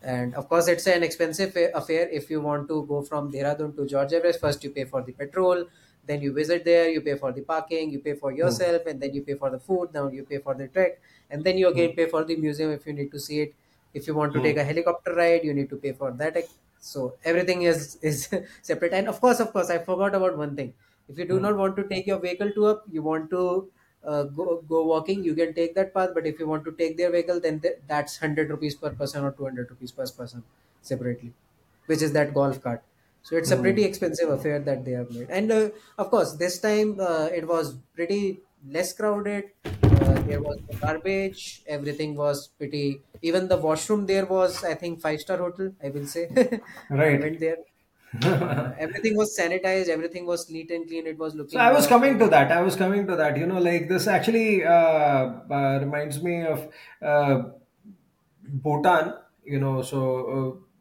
And 0.03 0.35
of 0.35 0.49
course 0.49 0.67
it's 0.69 0.87
an 0.87 1.03
expensive 1.03 1.55
affair 1.75 2.09
if 2.09 2.29
you 2.31 2.41
want 2.41 2.69
to 2.69 2.85
go 2.87 3.03
from 3.03 3.31
dehradun 3.31 3.77
to 3.77 3.87
george 3.87 4.13
everest. 4.15 4.41
First 4.41 4.65
you 4.65 4.71
pay 4.71 4.85
for 4.85 5.03
the 5.03 5.13
petrol 5.13 5.67
then 6.07 6.21
you 6.23 6.33
visit 6.33 6.65
there 6.65 6.89
you 6.89 7.01
pay 7.03 7.17
for 7.17 7.33
the 7.33 7.43
parking 7.43 7.91
you 7.91 8.01
pay 8.01 8.15
for 8.15 8.33
hmm, 8.41 8.63
yourself 8.73 8.87
and 8.87 9.01
then 9.01 9.15
you 9.15 9.23
pay 9.23 9.35
for 9.35 9.51
the 9.51 9.59
food 9.61 9.93
now 9.95 10.09
you 10.09 10.25
pay 10.25 10.39
for 10.39 10.55
the 10.55 10.67
trek 10.69 11.01
and 11.31 11.45
then 11.45 11.57
you 11.59 11.69
hmm, 11.73 11.89
again 11.89 11.95
pay 11.95 12.07
for 12.09 12.25
the 12.25 12.35
museum 12.37 12.73
if 12.73 12.87
you 12.87 12.93
need 12.95 13.11
to 13.13 13.21
see 13.21 13.41
it. 13.43 13.55
If 13.95 14.07
you 14.07 14.15
want 14.15 14.33
to 14.33 14.41
take 14.41 14.57
hmm, 14.57 14.63
a 14.65 14.65
helicopter 14.65 15.15
ride 15.15 15.45
you 15.45 15.53
need 15.53 15.69
to 15.69 15.77
pay 15.77 15.93
for 15.93 16.11
that 16.13 16.37
so 16.91 17.17
everything 17.25 17.63
is 17.63 17.97
is 18.03 18.29
separate. 18.63 18.93
And 18.93 19.09
of 19.09 19.21
course 19.21 19.41
of 19.41 19.53
course 19.53 19.71
i 19.71 19.79
forgot 19.79 20.15
about 20.15 20.37
one 20.37 20.57
thing. 20.57 20.75
If 21.09 21.19
you 21.19 21.27
do 21.27 21.39
hmm, 21.39 21.47
not 21.47 21.57
want 21.57 21.77
to 21.77 21.87
take 21.89 22.07
your 22.07 22.19
vehicle 22.19 22.53
to 22.57 22.67
up 22.67 22.85
you 22.91 23.03
want 23.03 23.31
to 23.31 23.71
uh, 24.05 24.25
go 24.25 24.61
go 24.75 24.85
walking 24.87 25.25
you 25.25 25.35
can 25.35 25.55
take 25.55 25.75
that 25.75 25.95
path. 25.95 26.11
But 26.15 26.27
if 26.27 26.39
you 26.39 26.47
want 26.49 26.65
to 26.65 26.73
take 26.73 26.97
their 26.97 27.11
vehicle 27.11 27.41
then 27.41 27.61
th- 27.61 27.79
that's 27.87 28.21
100 28.21 28.51
rupees 28.51 28.75
per 28.75 28.91
person 28.91 29.25
or 29.25 29.33
200 29.33 29.71
rupees 29.71 29.93
per 29.93 30.07
person 30.23 30.45
separately 30.83 31.33
which 31.87 32.03
is 32.03 32.13
that 32.13 32.35
golf 32.35 32.61
cart. 32.63 32.83
So 33.23 33.37
it's 33.37 33.51
a 33.53 33.57
pretty 33.57 33.85
hmm. 33.85 33.89
expensive 33.89 34.29
affair 34.31 34.59
that 34.59 34.85
they 34.85 34.93
have 34.93 35.11
made. 35.13 35.31
And 35.31 35.53
uh, 35.53 35.71
of 35.99 36.11
course 36.11 36.35
this 36.35 36.59
time 36.61 36.99
uh, 37.01 37.29
it 37.33 37.47
was 37.47 37.77
pretty 37.95 38.41
less 38.67 38.93
crowded. 38.93 39.51
Uh, 39.65 40.12
there 40.27 40.41
was 40.43 40.59
no 40.69 40.75
garbage 40.85 41.63
everything 41.67 42.15
was 42.17 42.49
pretty 42.59 43.05
even 43.23 43.49
the 43.49 43.57
washroom 43.67 44.07
there 44.07 44.27
was 44.27 44.63
i 44.65 44.75
think 44.75 45.01
five 45.01 45.21
star 45.21 45.39
hotel 45.39 45.71
i 45.83 45.91
will 45.91 46.07
say 46.07 46.25
i 47.07 47.15
Right. 47.15 47.25
went 47.25 47.39
there 47.41 47.59
uh, 48.25 48.67
everything 48.87 49.17
was 49.17 49.37
sanitized 49.39 49.89
everything 49.99 50.27
was 50.27 50.49
neat 50.51 50.71
and 50.71 50.89
clean 50.89 51.07
it 51.07 51.19
was 51.19 51.35
So 51.47 51.61
looking 51.61 51.61
I 51.61 51.73
was 51.73 51.87
good 51.87 51.87
coming 51.87 52.19
to 52.19 52.29
that. 52.29 52.51
I 52.51 52.63
was 52.63 52.77
coming 52.77 53.07
to 53.07 53.17
that. 53.17 53.37
You 53.37 53.47
know, 53.47 53.59
like 53.61 53.89
this 53.89 54.07
actually 54.07 54.65
uh, 54.65 54.71
uh, 54.71 55.79
reminds 55.83 56.23
me 56.23 56.43
of 56.45 56.73
uh, 57.03 57.43
Bhutan. 58.43 59.15
You 59.45 59.59
know, 59.61 59.83
so 59.83 60.01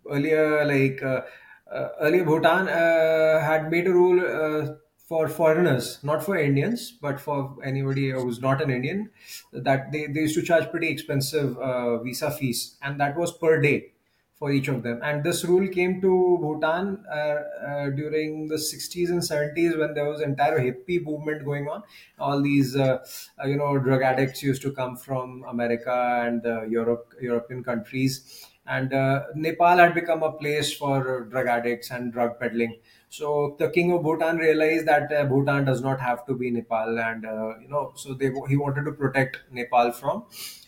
uh, 0.08 0.14
earlier, 0.14 0.66
like 0.66 1.02
uh, 1.02 1.22
uh, 1.72 1.90
earlier, 2.02 2.24
Bhutan 2.24 2.68
uh, 2.70 3.40
had 3.42 3.72
made 3.72 3.88
a 3.88 3.94
rule 3.94 4.20
uh, 4.22 4.76
for 5.12 5.28
foreigners, 5.28 6.02
not 6.04 6.24
for 6.24 6.38
Indians, 6.38 6.90
but 7.06 7.20
for 7.20 7.58
anybody 7.66 8.12
who's 8.12 8.40
not 8.40 8.62
an 8.62 8.70
Indian, 8.70 9.10
that 9.52 9.92
they, 9.92 10.08
they 10.08 10.22
used 10.22 10.36
to 10.36 10.42
charge 10.42 10.70
pretty 10.72 10.88
expensive 10.88 11.58
uh, 11.58 11.98
visa 11.98 12.32
fees, 12.32 12.78
and 12.82 12.98
that 13.02 13.18
was 13.18 13.38
per 13.38 13.60
day 13.60 13.92
for 14.36 14.52
each 14.54 14.70
of 14.70 14.84
them. 14.84 15.02
And 15.04 15.22
this 15.22 15.44
rule 15.44 15.68
came 15.68 16.00
to 16.00 16.38
Bhutan 16.42 17.04
uh, 17.12 17.14
uh, 17.16 17.90
during 17.90 18.48
the 18.48 18.58
60s 18.58 19.10
and 19.10 19.22
70s 19.22 19.76
when 19.76 19.94
there 19.94 20.06
was 20.06 20.22
entire 20.22 20.60
hippie 20.60 21.04
movement 21.04 21.44
going 21.44 21.68
on. 21.68 21.84
All 22.18 22.42
these, 22.42 22.78
uh, 22.78 23.06
uh, 23.44 23.48
you 23.48 23.58
know, 23.58 23.78
drug 23.80 24.02
addicts 24.02 24.42
used 24.42 24.62
to 24.62 24.72
come 24.72 24.96
from 24.96 25.44
America 25.50 26.22
and 26.26 26.46
uh, 26.46 26.62
Europe, 26.64 27.14
European 27.22 27.64
countries. 27.66 28.48
And 28.66 28.92
Nepal 29.36 29.78
had 29.78 29.94
become 29.94 30.24
a 30.24 30.32
place 30.32 30.72
for 30.74 31.26
drug 31.26 31.48
addicts 31.48 31.92
and 31.92 32.14
drug 32.14 32.40
peddling. 32.40 32.80
So 33.12 33.58
the 33.60 33.70
king 33.70 33.92
of 33.92 34.04
Bhutan 34.04 34.38
realized 34.38 34.88
that 34.88 35.12
uh, 35.12 35.26
Bhutan 35.26 35.66
does 35.66 35.82
not 35.82 36.00
have 36.00 36.26
to 36.28 36.34
be 36.34 36.50
Nepal, 36.50 36.98
and 37.00 37.26
uh, 37.26 37.60
you 37.62 37.68
know, 37.68 37.92
so 37.96 38.14
they 38.14 38.32
he 38.48 38.56
wanted 38.58 38.86
to 38.86 38.94
protect 38.94 39.40
Nepal 39.52 39.92
from 39.92 40.24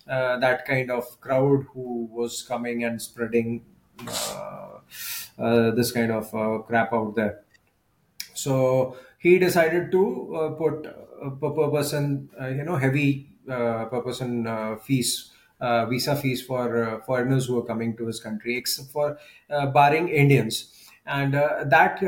uh, 0.10 0.38
that 0.40 0.66
kind 0.66 0.92
of 0.92 1.20
crowd 1.22 1.66
who 1.74 2.10
was 2.12 2.42
coming 2.44 2.84
and 2.84 3.02
spreading 3.02 3.64
uh, 4.08 4.80
uh, 5.40 5.72
this 5.72 5.92
kind 5.94 6.12
of 6.12 6.34
uh, 6.36 6.60
crap 6.64 6.92
out 6.94 7.16
there. 7.16 7.44
So 8.34 8.98
he 9.20 9.40
decided 9.40 9.92
to 9.92 10.56
put 10.58 10.84
per 11.40 11.50
per 11.52 11.70
person, 11.70 12.30
you 12.42 12.64
know, 12.64 12.76
heavy 12.76 13.30
per 13.48 14.02
person 14.04 14.48
fees, 14.84 15.32
visa 15.90 16.16
fees 16.16 16.42
for 16.42 17.02
foreigners 17.06 17.46
who 17.48 17.60
are 17.60 17.66
coming 17.66 17.96
to 17.98 18.08
his 18.08 18.20
country, 18.20 18.58
except 18.58 18.90
for 18.92 19.18
barring 19.74 20.10
Indians, 20.10 20.83
and 21.06 21.36
uh, 21.36 21.64
that. 21.66 22.02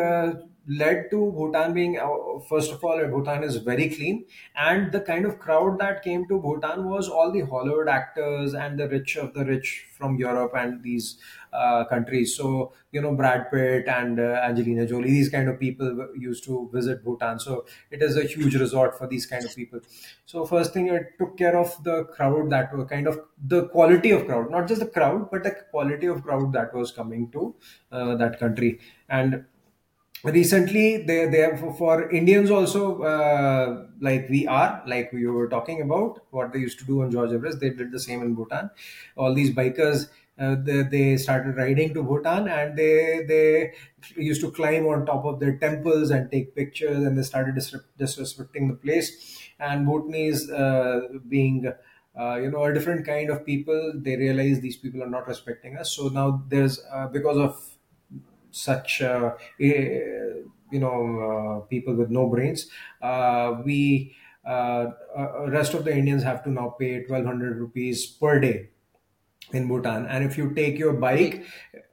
Led 0.68 1.12
to 1.12 1.32
Bhutan 1.32 1.74
being, 1.74 2.00
uh, 2.00 2.40
first 2.50 2.72
of 2.72 2.84
all, 2.84 2.98
Bhutan 3.08 3.44
is 3.44 3.58
very 3.58 3.90
clean. 3.90 4.26
And 4.56 4.92
the 4.92 5.00
kind 5.00 5.26
of 5.26 5.38
crowd 5.38 5.78
that 5.80 6.04
came 6.04 6.28
to 6.28 6.40
Bhutan 6.40 6.90
was 6.90 7.08
all 7.08 7.32
the 7.32 7.42
Hollywood 7.42 7.88
actors 7.88 8.56
and 8.56 8.80
the 8.80 8.90
rich 8.90 9.16
of 9.16 9.34
the 9.36 9.46
rich 9.46 9.86
from 9.98 10.18
Europe 10.18 10.54
and 10.56 10.82
these 10.82 11.20
uh, 11.54 11.86
countries. 11.86 12.36
So, 12.36 12.74
you 12.92 13.02
know, 13.02 13.14
Brad 13.14 13.52
Pitt 13.52 13.88
and 13.88 14.20
uh, 14.20 14.42
Angelina 14.44 14.88
Jolie, 14.88 15.12
these 15.12 15.30
kind 15.30 15.48
of 15.48 15.60
people 15.60 16.10
used 16.18 16.44
to 16.46 16.70
visit 16.74 17.04
Bhutan. 17.04 17.40
So 17.40 17.66
it 17.92 18.02
is 18.02 18.18
a 18.18 18.24
huge 18.24 18.56
resort 18.56 18.98
for 18.98 19.08
these 19.08 19.26
kind 19.26 19.46
of 19.46 19.56
people. 19.56 19.80
So 20.26 20.46
first 20.46 20.74
thing, 20.74 20.88
it 20.88 21.14
took 21.20 21.38
care 21.38 21.56
of 21.56 21.82
the 21.84 22.06
crowd 22.06 22.50
that 22.50 22.76
were 22.76 22.86
kind 22.86 23.08
of 23.08 23.20
the 23.38 23.68
quality 23.68 24.12
of 24.12 24.26
crowd, 24.26 24.50
not 24.50 24.68
just 24.68 24.82
the 24.82 24.88
crowd, 24.88 25.30
but 25.32 25.44
the 25.44 25.56
quality 25.72 26.08
of 26.08 26.24
crowd 26.24 26.54
that 26.54 26.74
was 26.74 26.92
coming 26.92 27.30
to 27.32 27.56
uh, 27.92 28.16
that 28.16 28.40
country. 28.40 28.80
And 29.10 29.46
recently 30.24 30.98
they 31.04 31.28
they 31.28 31.40
have 31.40 31.60
for 31.78 32.10
indians 32.10 32.50
also 32.50 33.02
uh, 33.04 33.86
like 34.02 34.28
we 34.30 34.48
are 34.48 34.82
like 34.88 35.12
we 35.14 35.26
were 35.28 35.48
talking 35.48 35.82
about 35.82 36.20
what 36.32 36.52
they 36.52 36.60
used 36.60 36.80
to 36.80 36.86
do 36.86 37.02
on 37.04 37.12
george 37.12 37.32
everest 37.32 37.60
they 37.60 37.70
did 37.70 37.92
the 37.92 38.00
same 38.00 38.22
in 38.22 38.34
bhutan. 38.34 38.70
All 39.16 39.34
these 39.36 39.52
bikers 39.52 40.10
uh, 40.40 40.56
they, 40.64 40.82
they 40.84 41.18
started 41.18 41.56
riding 41.58 41.94
to 41.94 42.02
bhutan 42.04 42.48
and 42.48 42.76
they 42.78 43.24
they 43.28 43.74
used 44.16 44.42
to 44.42 44.52
climb 44.52 44.88
on 44.88 45.06
top 45.06 45.26
of 45.26 45.40
their 45.40 45.58
temples 45.58 46.10
and 46.10 46.32
take 46.32 46.56
pictures 46.56 47.04
and 47.06 47.18
they 47.18 47.24
started 47.24 47.56
disre- 47.56 47.84
disrespecting 48.00 48.68
the 48.70 48.76
place. 48.76 49.40
And 49.60 49.86
bhutanese 49.86 50.50
uh, 50.52 51.02
being 51.30 51.72
uh, 52.20 52.36
you 52.36 52.50
know 52.50 52.64
a 52.64 52.74
different 52.74 53.06
kind 53.06 53.30
of 53.30 53.46
people 53.46 53.94
they 53.96 54.16
realize 54.18 54.60
these 54.60 54.78
people 54.78 55.04
are 55.04 55.10
not 55.10 55.28
respecting 55.28 55.78
us. 55.78 55.92
So 55.92 56.08
now 56.08 56.44
there's 56.50 56.80
uh, 56.92 57.08
because 57.08 57.38
of 57.38 57.75
such 58.56 59.02
uh, 59.02 59.32
eh, 59.60 60.00
you 60.72 60.80
know 60.80 60.98
uh, 61.28 61.66
people 61.68 61.94
with 61.94 62.10
no 62.10 62.28
brains 62.28 62.68
uh, 63.02 63.62
we 63.66 64.16
rest 65.58 65.74
of 65.74 65.84
the 65.86 65.96
indians 65.96 66.24
have 66.24 66.44
to 66.44 66.52
now 66.52 66.70
pay 66.80 67.00
1200 67.00 67.58
rupees 67.58 68.06
per 68.06 68.40
day 68.40 68.70
in 69.54 69.68
Bhutan. 69.68 70.06
And 70.08 70.24
if 70.24 70.38
you 70.38 70.54
take 70.54 70.78
your 70.78 70.94
bike, 70.94 71.46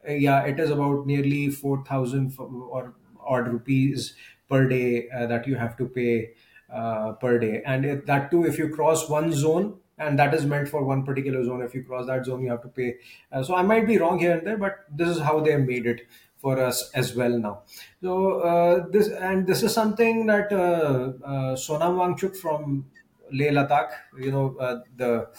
uh, 0.09 0.13
yeah, 0.13 0.43
it 0.45 0.59
is 0.59 0.71
about 0.71 1.07
nearly 1.07 1.51
4,000 1.51 2.35
or 2.39 2.95
odd 3.25 3.49
rupees 3.49 4.15
per 4.49 4.69
day 4.69 5.09
uh, 5.11 5.27
that 5.27 5.47
you 5.47 5.57
have 5.57 5.77
to 5.77 5.87
pay 5.87 6.31
uh, 6.73 7.13
per 7.13 7.39
day. 7.39 7.63
And 7.67 7.85
if, 7.85 8.07
that 8.07 8.31
too, 8.31 8.45
if 8.45 8.59
you 8.59 8.69
cross 8.69 9.09
one 9.09 9.33
zone, 9.33 9.79
and 9.99 10.19
that 10.19 10.35
is 10.35 10.45
meant 10.45 10.69
for 10.69 10.83
one 10.83 11.05
particular 11.05 11.45
zone, 11.45 11.63
if 11.63 11.75
you 11.75 11.85
cross 11.85 12.07
that 12.07 12.25
zone, 12.25 12.43
you 12.43 12.51
have 12.51 12.63
to 12.63 12.69
pay. 12.69 12.97
Uh, 13.31 13.43
so 13.43 13.55
I 13.55 13.63
might 13.63 13.87
be 13.87 13.99
wrong 13.99 14.19
here 14.19 14.33
and 14.33 14.47
there, 14.47 14.57
but 14.57 14.87
this 14.91 15.09
is 15.09 15.21
how 15.21 15.41
they 15.41 15.57
made 15.57 15.87
it 15.87 16.01
for 16.43 16.59
us 16.59 16.91
as 16.93 17.15
well 17.15 17.39
now. 17.39 17.63
So 18.03 18.41
uh, 18.41 18.87
this 18.91 19.09
and 19.09 19.47
this 19.47 19.63
is 19.63 19.73
something 19.73 20.27
that 20.27 20.53
uh, 20.53 21.13
uh, 21.25 21.57
Sonam 21.57 21.97
Wangchuk 22.03 22.37
from 22.37 22.91
Leh 23.31 23.51
Ladakh. 23.51 23.93
You 24.19 24.33
know, 24.33 24.57
uh, 24.57 24.81
the 24.97 25.31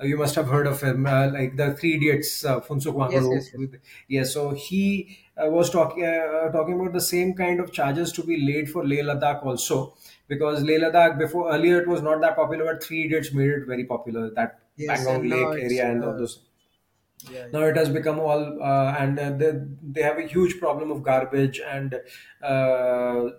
uh, 0.00 0.04
you 0.04 0.16
must 0.16 0.34
have 0.36 0.48
heard 0.48 0.66
of 0.66 0.80
him, 0.80 1.06
uh, 1.06 1.28
like 1.30 1.56
the 1.56 1.74
Three 1.74 1.94
Idiots, 1.96 2.44
uh, 2.44 2.60
Phunsukh 2.60 2.94
Yes, 3.08 3.24
Wangaro. 3.24 3.30
yes, 3.30 3.50
yes. 3.54 3.68
Yeah, 4.08 4.24
so 4.24 4.50
he 4.50 5.18
uh, 5.36 5.48
was 5.50 5.70
talking 5.70 6.04
uh, 6.04 6.50
talking 6.52 6.80
about 6.80 6.92
the 6.92 7.00
same 7.00 7.34
kind 7.34 7.60
of 7.60 7.72
charges 7.72 8.12
to 8.12 8.22
be 8.22 8.36
laid 8.46 8.70
for 8.70 8.84
Leh 8.86 9.02
Ladakh 9.02 9.44
also, 9.44 9.96
because 10.28 10.62
Leh 10.62 10.78
Ladakh 10.78 11.18
before 11.18 11.52
earlier 11.52 11.80
it 11.82 11.88
was 11.88 12.02
not 12.02 12.20
that 12.20 12.36
popular, 12.36 12.64
but 12.72 12.82
Three 12.84 13.04
Idiots 13.04 13.32
made 13.32 13.50
it 13.50 13.66
very 13.66 13.84
popular. 13.84 14.30
That 14.30 14.60
Yes, 14.76 15.06
Pangong 15.06 15.28
Lake 15.28 15.56
area 15.58 15.90
and 15.90 16.04
all 16.04 16.16
those 16.16 16.40
yeah, 17.26 17.46
now 17.52 17.60
it 17.62 17.76
has 17.76 17.88
become 17.88 18.18
all 18.18 18.62
uh, 18.62 18.94
and 18.98 19.18
uh, 19.18 19.30
they, 19.30 19.52
they 19.82 20.02
have 20.02 20.18
a 20.18 20.26
huge 20.26 20.58
problem 20.58 20.90
of 20.90 21.02
garbage 21.02 21.60
and 21.60 22.00
uh, 22.42 23.30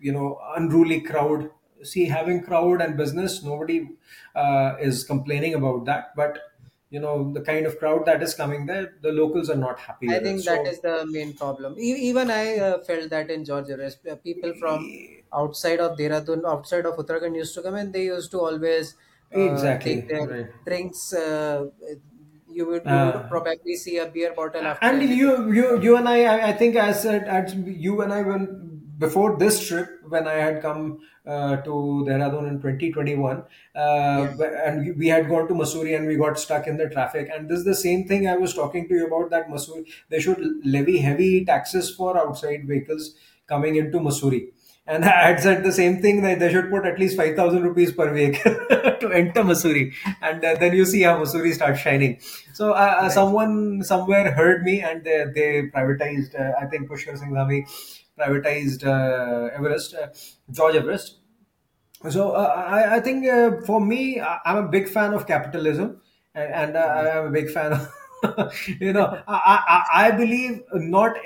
you 0.00 0.12
know 0.12 0.40
unruly 0.56 1.00
crowd 1.00 1.50
see 1.82 2.06
having 2.06 2.42
crowd 2.42 2.80
and 2.80 2.96
business 2.96 3.42
nobody 3.42 3.88
uh, 4.34 4.76
is 4.80 5.04
complaining 5.04 5.54
about 5.54 5.84
that 5.84 6.14
but 6.16 6.38
you 6.90 7.00
know 7.00 7.32
the 7.32 7.40
kind 7.42 7.66
of 7.66 7.78
crowd 7.78 8.04
that 8.06 8.22
is 8.22 8.34
coming 8.34 8.66
there 8.66 8.94
the 9.02 9.12
locals 9.12 9.50
are 9.50 9.56
not 9.66 9.78
happy 9.78 10.08
I 10.08 10.18
with 10.18 10.24
it 10.26 10.38
think 10.38 10.44
that 10.44 10.64
so 10.64 10.64
is 10.66 10.80
the 10.80 11.04
main 11.06 11.34
problem. 11.34 11.78
E- 11.78 12.02
even 12.10 12.30
I 12.30 12.58
uh, 12.58 12.84
felt 12.84 13.10
that 13.10 13.30
in 13.30 13.44
Georgia, 13.44 13.76
res- 13.76 13.98
uh, 14.08 14.16
people 14.16 14.54
from 14.54 14.88
outside 15.32 15.80
of 15.80 15.98
Dehradun, 15.98 16.44
outside 16.46 16.86
of 16.86 16.94
Uttarakhand 16.96 17.34
used 17.34 17.54
to 17.54 17.62
come 17.62 17.74
and 17.74 17.92
they 17.92 18.04
used 18.04 18.30
to 18.30 18.40
always 18.40 18.94
uh, 19.34 19.74
take 19.84 19.98
exactly 19.98 20.06
their 20.06 20.28
right 20.28 20.50
drinks. 20.64 21.12
Uh, 21.12 21.70
you 22.56 22.66
would 22.70 22.86
you 22.94 23.00
would 23.04 23.18
uh, 23.18 23.28
probably 23.34 23.76
see 23.76 23.96
a 23.98 24.06
beer 24.16 24.32
bottle 24.34 24.66
after 24.66 24.82
And 24.86 25.02
you, 25.02 25.52
you, 25.52 25.80
you 25.80 25.96
and 25.96 26.08
I, 26.08 26.24
I 26.24 26.48
I 26.48 26.52
think 26.52 26.76
as 26.76 27.02
said, 27.02 27.24
as 27.24 27.54
you 27.54 28.02
and 28.02 28.12
I, 28.12 28.22
when 28.22 28.82
before 28.98 29.36
this 29.38 29.66
trip, 29.66 29.88
when 30.08 30.26
I 30.28 30.34
had 30.34 30.60
come 30.62 31.00
uh, 31.26 31.56
to 31.62 31.70
Dehradun 32.08 32.48
in 32.48 32.60
2021, 32.60 33.42
uh, 33.74 34.26
Yeah. 34.28 34.34
and 34.66 34.80
we 34.84 34.92
we 34.92 35.08
had 35.08 35.28
gone 35.28 35.48
to 35.48 35.54
Mussoorie 35.54 35.96
and 35.96 36.06
we 36.06 36.16
got 36.16 36.38
stuck 36.38 36.66
in 36.66 36.76
the 36.76 36.88
traffic. 36.90 37.30
And 37.34 37.48
this 37.48 37.58
is 37.60 37.64
the 37.64 37.74
same 37.74 38.06
thing 38.06 38.28
I 38.28 38.36
was 38.36 38.54
talking 38.54 38.86
to 38.88 38.94
you 38.94 39.06
about 39.06 39.30
that 39.30 39.48
Mussoorie, 39.48 39.86
they 40.10 40.20
should 40.20 40.44
levy 40.64 40.98
heavy 40.98 41.44
taxes 41.44 41.90
for 41.94 42.16
outside 42.18 42.66
vehicles 42.68 43.14
coming 43.46 43.76
into 43.76 43.98
Mussoorie. 43.98 44.52
And 44.88 45.04
I 45.04 45.28
had 45.28 45.40
said 45.40 45.64
the 45.64 45.72
same 45.72 46.00
thing 46.00 46.22
that 46.22 46.38
they 46.38 46.50
should 46.52 46.70
put 46.70 46.86
at 46.86 46.98
least 46.98 47.16
5,000 47.16 47.62
rupees 47.64 47.92
per 47.92 48.12
week 48.12 48.40
to 48.44 49.10
enter 49.12 49.42
Mussoorie. 49.42 49.92
And 50.22 50.44
uh, 50.44 50.54
then 50.60 50.74
you 50.74 50.84
see 50.84 51.02
how 51.02 51.18
Mussoorie 51.18 51.54
starts 51.54 51.80
shining. 51.80 52.20
So 52.54 52.70
uh, 52.72 52.74
uh, 52.74 53.02
Right. 53.02 53.12
someone 53.12 53.82
somewhere 53.82 54.30
heard 54.30 54.62
me 54.62 54.80
and 54.82 55.02
they, 55.02 55.24
they 55.34 55.62
privatized, 55.74 56.38
uh, 56.38 56.52
I 56.60 56.66
think 56.66 56.88
Pushkar 56.88 57.18
Singh 57.18 57.32
Dhami 57.32 57.64
privatized 58.18 58.86
uh, 58.86 59.50
Everest, 59.54 59.94
uh, 59.94 60.06
George 60.52 60.76
Everest. 60.76 61.18
So 62.10 62.32
uh, 62.32 62.66
I, 62.68 62.96
I 62.96 63.00
think 63.00 63.26
uh, 63.26 63.62
for 63.66 63.80
me, 63.80 64.20
I- 64.20 64.38
I'm 64.44 64.58
a 64.58 64.68
big 64.68 64.88
fan 64.88 65.14
of 65.14 65.26
capitalism, 65.26 66.00
and, 66.34 66.52
and 66.52 66.76
uh, 66.76 66.86
Mhm. 66.88 67.16
I'm 67.16 67.26
a 67.26 67.30
big 67.30 67.50
fan 67.50 67.72
of, 67.72 68.52
you 68.80 68.92
know, 68.92 69.22
I, 69.26 69.84
I, 69.94 70.06
I 70.06 70.10
believe 70.12 70.62
not 70.74 71.16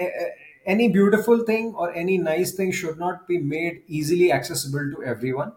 any 0.66 0.88
beautiful 0.88 1.44
thing 1.44 1.74
or 1.74 1.92
any 1.94 2.18
nice 2.18 2.52
thing 2.54 2.72
should 2.72 2.98
not 2.98 3.26
be 3.26 3.38
made 3.38 3.82
easily 3.86 4.32
accessible 4.32 4.90
to 4.96 5.02
everyone. 5.04 5.52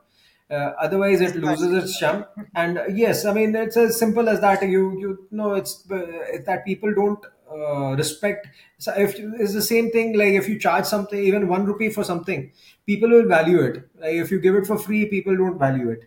Uh, 0.50 0.74
otherwise, 0.80 1.22
it 1.22 1.36
loses 1.36 1.74
its 1.84 1.98
charm. 1.98 2.26
And 2.56 2.78
uh, 2.78 2.86
yes, 2.88 3.26
I 3.26 3.34
mean 3.34 3.56
it's 3.56 3.78
as 3.78 3.98
simple 3.98 4.30
as 4.30 4.40
that. 4.42 4.62
You 4.62 4.92
you 5.00 5.28
know 5.32 5.54
it's, 5.54 5.84
uh, 5.90 5.96
it's 6.34 6.46
that 6.46 6.66
people 6.66 6.94
don't 6.94 7.26
uh, 7.52 7.96
respect. 7.96 8.48
So 8.78 8.94
if 8.96 9.16
it's 9.18 9.54
the 9.54 9.62
same 9.62 9.90
thing 9.92 10.14
like 10.18 10.34
if 10.34 10.48
you 10.50 10.60
charge 10.60 10.86
something, 10.86 11.18
even 11.20 11.48
one 11.48 11.66
rupee 11.66 11.90
for 11.90 12.04
something, 12.04 12.52
people 12.86 13.10
will 13.10 13.28
value 13.28 13.62
it. 13.62 13.90
Like 13.98 14.14
if 14.16 14.32
you 14.32 14.40
give 14.40 14.56
it 14.56 14.68
for 14.68 14.78
free, 14.78 15.06
people 15.08 15.36
don't 15.36 15.58
value 15.58 15.90
it. 15.90 16.04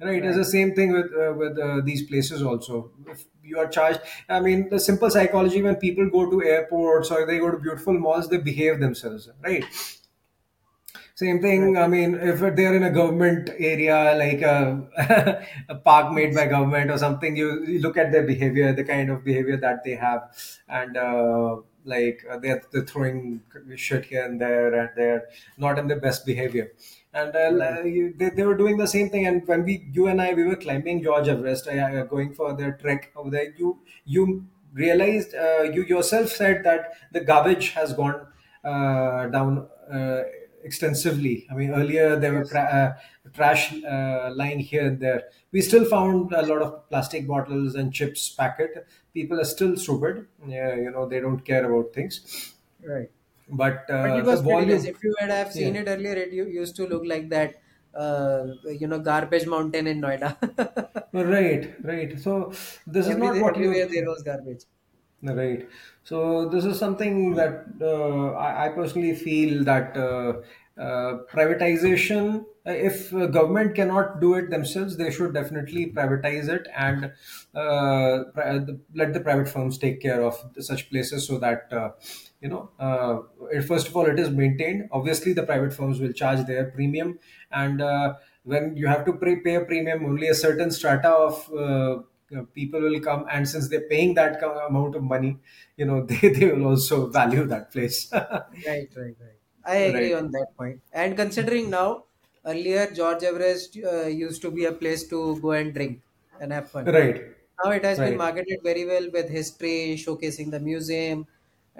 Right, 0.00 0.24
it's 0.24 0.36
the 0.36 0.44
same 0.44 0.74
thing 0.74 0.92
with 0.92 1.12
uh, 1.14 1.32
with 1.34 1.58
uh, 1.58 1.80
these 1.84 2.02
places 2.02 2.42
also. 2.42 2.90
If 3.06 3.24
you 3.44 3.58
are 3.58 3.68
charged, 3.68 4.00
I 4.28 4.40
mean, 4.40 4.68
the 4.70 4.80
simple 4.80 5.10
psychology 5.10 5.62
when 5.62 5.76
people 5.76 6.08
go 6.10 6.30
to 6.30 6.42
airports 6.42 7.10
or 7.10 7.26
they 7.26 7.38
go 7.38 7.50
to 7.50 7.58
beautiful 7.58 7.94
malls, 7.94 8.28
they 8.28 8.38
behave 8.38 8.80
themselves, 8.80 9.28
right? 9.42 9.64
Same 11.16 11.40
thing. 11.40 11.76
I 11.78 11.86
mean, 11.86 12.14
if 12.16 12.40
they're 12.40 12.74
in 12.74 12.82
a 12.82 12.90
government 12.90 13.50
area, 13.58 14.14
like 14.18 14.42
a, 14.42 15.42
a 15.68 15.74
park 15.76 16.12
made 16.12 16.34
by 16.34 16.46
government 16.46 16.90
or 16.90 16.98
something, 16.98 17.36
you, 17.36 17.64
you 17.66 17.80
look 17.80 17.96
at 17.96 18.10
their 18.10 18.24
behavior, 18.24 18.72
the 18.72 18.84
kind 18.84 19.10
of 19.10 19.24
behavior 19.24 19.56
that 19.58 19.84
they 19.84 19.94
have, 19.94 20.22
and 20.68 20.96
uh, 20.96 21.56
like 21.84 22.24
uh, 22.30 22.38
they're, 22.38 22.62
they're 22.72 22.84
throwing 22.84 23.42
shit 23.76 24.06
here 24.06 24.24
and 24.24 24.40
there, 24.40 24.74
and 24.74 24.90
they're 24.96 25.28
not 25.58 25.78
in 25.78 25.86
the 25.88 25.96
best 25.96 26.24
behavior. 26.26 26.72
And 27.12 27.34
uh, 27.36 27.82
you- 27.84 28.14
they, 28.16 28.30
they 28.30 28.44
were 28.44 28.56
doing 28.56 28.76
the 28.76 28.86
same 28.86 29.10
thing. 29.10 29.26
And 29.26 29.46
when 29.46 29.64
we, 29.64 29.86
you 29.92 30.06
and 30.08 30.20
I, 30.20 30.34
we 30.34 30.44
were 30.44 30.56
climbing 30.56 31.02
George 31.02 31.28
Everest, 31.28 31.68
uh, 31.68 32.04
going 32.04 32.34
for 32.34 32.54
the 32.54 32.72
trek 32.80 33.12
over 33.16 33.30
there, 33.30 33.52
you 33.56 33.78
you 34.04 34.46
realized, 34.72 35.34
uh, 35.34 35.62
you 35.62 35.84
yourself 35.84 36.30
said 36.30 36.64
that 36.64 36.94
the 37.12 37.20
garbage 37.20 37.70
has 37.70 37.92
gone 37.92 38.26
uh, 38.64 39.26
down 39.28 39.68
uh, 39.92 40.22
extensively. 40.64 41.46
I 41.50 41.54
mean, 41.54 41.70
earlier 41.70 42.18
there 42.18 42.32
were 42.32 42.40
Yes. 42.40 42.50
cra- 42.50 42.96
uh, 43.26 43.30
trash 43.32 43.72
uh, 43.84 44.32
lying 44.34 44.58
here 44.58 44.86
and 44.86 44.98
there. 45.00 45.24
We 45.52 45.60
still 45.60 45.84
found 45.84 46.32
a 46.32 46.42
lot 46.42 46.62
of 46.62 46.88
plastic 46.88 47.26
bottles 47.26 47.74
and 47.74 47.92
chips 47.92 48.28
packet. 48.30 48.86
People 49.14 49.40
are 49.40 49.44
still 49.44 49.76
stupid. 49.76 50.28
Yeah, 50.46 50.74
you 50.74 50.90
know, 50.90 51.08
they 51.08 51.20
don't 51.20 51.40
care 51.40 51.64
about 51.70 51.94
things. 51.94 52.54
Right. 52.80 53.10
But 53.48 53.88
But 54.00 54.10
uh, 54.10 54.16
it 54.16 54.24
the 54.28 54.36
was 54.36 54.42
pretty 54.42 54.64
volume, 54.64 54.84
If 54.84 55.02
you 55.02 55.14
had 55.18 55.30
have 55.30 55.52
yeah, 55.54 55.70
seen 55.70 55.76
it 55.76 55.88
earlier, 55.88 56.14
it 56.14 56.32
used 56.32 56.76
to 56.76 56.86
look 56.86 57.04
like 57.04 57.28
that, 57.30 57.56
uh, 57.94 58.46
you 58.64 58.86
know, 58.86 58.98
garbage 59.00 59.46
mountain 59.46 59.86
in 59.86 60.00
Noida. 60.00 60.36
right, 61.12 61.74
right. 61.84 62.18
So 62.18 62.52
this 62.86 63.06
is 63.06 63.16
not 63.16 63.36
Every, 63.36 63.40
what 63.40 63.56
everywhere 63.56 63.86
you 63.86 63.86
there 63.86 64.04
was 64.04 64.24
garbage. 64.24 64.64
Right. 65.22 65.66
So 66.02 66.50
this 66.50 66.66
is 66.66 66.78
something 66.78 67.34
that 67.36 67.64
uh, 67.80 68.32
I, 68.32 68.66
I 68.66 68.68
personally 68.70 69.14
feel 69.14 69.64
that 69.64 69.96
uh, 70.78 71.18
privatization. 71.32 72.44
uh, 72.66 72.70
If 72.72 73.12
uh, 73.14 73.26
government 73.26 73.74
cannot 73.74 74.20
do 74.20 74.34
it 74.34 74.50
themselves, 74.50 74.96
they 74.96 75.10
should 75.10 75.34
definitely 75.34 75.92
privatize 75.92 76.48
it 76.48 76.66
and 76.76 77.12
uh, 77.54 78.24
let 78.94 79.12
the 79.12 79.20
private 79.20 79.48
firms 79.48 79.78
take 79.78 80.00
care 80.00 80.22
of 80.22 80.36
such 80.58 80.90
places 80.90 81.26
so 81.26 81.38
that 81.38 81.72
uh, 81.72 81.90
you 82.40 82.48
know. 82.48 82.70
First 83.66 83.88
of 83.88 83.96
all, 83.96 84.06
it 84.06 84.18
is 84.18 84.30
maintained. 84.30 84.88
Obviously, 84.92 85.32
the 85.32 85.42
private 85.44 85.72
firms 85.72 86.00
will 86.00 86.12
charge 86.12 86.46
their 86.46 86.64
premium, 86.70 87.18
and 87.50 87.80
when 88.42 88.76
you 88.76 88.86
have 88.86 89.04
to 89.06 89.12
pay, 89.14 89.54
a 89.54 89.60
premium, 89.64 90.04
only 90.04 90.28
a 90.28 90.34
certain 90.34 90.70
strata 90.70 91.08
of 91.10 92.04
people 92.52 92.80
will 92.80 92.98
come 93.00 93.26
and 93.30 93.48
since 93.48 93.68
they're 93.68 93.88
paying 93.88 94.14
that 94.14 94.42
amount 94.42 94.96
of 94.96 95.02
money 95.02 95.36
you 95.76 95.84
know 95.84 96.04
they, 96.08 96.30
they 96.30 96.50
will 96.50 96.66
also 96.66 97.06
value 97.08 97.44
that 97.46 97.70
place 97.70 98.12
Right, 98.66 98.88
right, 98.96 99.16
right. 99.20 99.38
I 99.64 99.76
agree 99.90 100.12
right 100.12 100.14
on 100.14 100.30
that 100.32 100.48
point. 100.56 100.82
And 100.92 101.16
considering 101.16 101.70
now, 101.70 102.06
earlier 102.46 102.90
George 102.92 103.22
Everest 103.22 103.76
uh, 103.84 104.06
used 104.06 104.42
to 104.42 104.50
be 104.50 104.64
a 104.66 104.72
place 104.72 105.08
to 105.08 105.40
go 105.40 105.52
and 105.52 105.72
drink 105.74 106.02
and 106.38 106.52
have 106.52 106.70
fun. 106.70 106.92
right 106.92 107.36
Now 107.64 107.70
it 107.72 107.84
has 107.84 108.00
been 108.00 108.16
right 108.16 108.18
marketed 108.18 108.60
very 108.64 108.84
well 108.84 109.10
with 109.12 109.30
history, 109.30 109.96
showcasing 109.98 110.50
the 110.50 110.60
museum, 110.60 111.26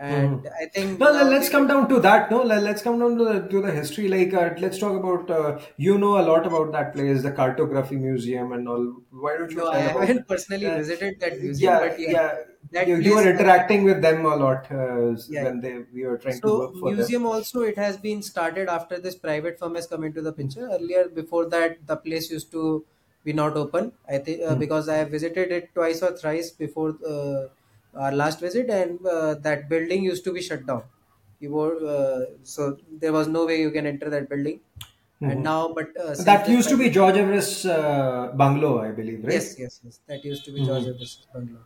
Mhm. 0.08 0.34
and 0.34 0.48
I 0.60 0.66
think 0.74 1.00
No, 1.00 1.10
le- 1.12 1.24
now 1.24 1.32
let's 1.32 1.48
they 1.48 1.48
come 1.48 1.66
down 1.66 1.88
to 1.88 1.98
that. 2.00 2.30
No, 2.30 2.42
le- 2.42 2.60
let's 2.68 2.82
come 2.82 2.98
down 2.98 3.16
to 3.18 3.24
the, 3.24 3.48
to 3.48 3.62
the 3.62 3.72
history. 3.72 4.08
Like, 4.08 4.34
uh, 4.34 4.54
let's 4.58 4.78
talk 4.78 4.98
about. 5.02 5.30
Uh, 5.30 5.60
you 5.76 5.96
know 5.98 6.18
a 6.20 6.24
lot 6.30 6.46
about 6.46 6.72
that 6.72 6.92
place, 6.94 7.22
the 7.22 7.32
Cartography 7.32 7.96
Museum, 7.96 8.52
and 8.52 8.68
all. 8.68 8.86
Why 9.10 9.36
don't 9.38 9.52
you 9.54 9.62
no, 9.62 9.68
I 9.70 9.78
tell 9.78 9.86
about? 9.86 10.10
haven't 10.10 10.26
personally 10.28 10.70
Uh, 10.72 10.80
visited 10.80 11.20
that 11.20 11.40
museum, 11.40 11.78
yeah, 11.78 11.78
but 11.78 11.98
yeah, 11.98 12.12
yeah. 12.12 12.38
You, 12.80 12.96
that 12.96 12.98
you 12.98 13.14
were 13.14 13.26
uh, 13.26 13.28
interacting 13.28 13.84
with 13.84 14.00
them 14.02 14.24
a 14.26 14.36
lot 14.36 14.70
uh, 14.70 15.16
Yeah. 15.26 15.44
when 15.44 15.60
they 15.60 15.78
we 15.92 16.04
were 16.04 16.18
trying 16.18 16.40
to 16.42 16.50
work 16.50 16.76
for 16.76 16.94
them. 16.94 16.96
museum 17.02 17.26
also 17.26 17.62
it 17.62 17.76
has 17.76 17.96
been 17.96 18.22
started 18.22 18.68
after 18.68 18.98
this 18.98 19.14
private 19.16 19.58
firm 19.58 19.74
has 19.74 19.86
come 19.86 20.04
into 20.04 20.22
the 20.22 20.32
picture. 20.32 20.68
Earlier, 20.70 21.08
before 21.08 21.46
that, 21.50 21.86
the 21.86 21.96
place 21.96 22.30
used 22.30 22.50
to 22.52 22.84
be 23.24 23.32
not 23.32 23.56
open. 23.56 23.92
I 24.08 24.18
think 24.18 24.42
uh, 24.42 24.54
Hmm. 24.54 24.64
because 24.64 24.88
I 24.88 24.96
have 24.96 25.10
visited 25.10 25.52
it 25.52 25.74
twice 25.74 26.02
or 26.02 26.16
thrice 26.16 26.50
before 26.50 26.96
uh, 27.06 27.48
our 27.94 28.12
last 28.12 28.40
visit, 28.40 28.70
and 28.70 29.04
uh, 29.06 29.34
that 29.34 29.68
building 29.68 30.04
used 30.04 30.24
to 30.24 30.32
be 30.32 30.42
shut 30.42 30.66
down. 30.66 30.84
You 31.40 31.52
were 31.52 31.76
uh, 31.96 32.26
so 32.42 32.78
there 32.90 33.12
was 33.12 33.28
no 33.28 33.46
way 33.46 33.60
you 33.60 33.70
can 33.70 33.86
enter 33.86 34.10
that 34.10 34.28
building. 34.28 34.60
And 35.22 35.42
Mhm. 35.42 35.42
now, 35.42 35.72
but 35.72 35.96
uh, 35.98 36.14
That 36.24 36.48
used 36.48 36.68
to 36.68 36.76
be 36.76 36.90
George 36.90 37.16
Everest's 37.16 37.64
uh, 37.66 38.32
bungalow, 38.36 38.80
I 38.80 38.90
believe, 38.92 39.24
right? 39.24 39.34
yes, 39.34 39.58
yes, 39.58 39.80
yes, 39.84 40.00
that 40.06 40.24
used 40.24 40.44
to 40.44 40.52
be 40.52 40.62
George 40.62 40.84
hmm 40.84 40.86
Everest's 40.86 41.26
bungalow. 41.32 41.64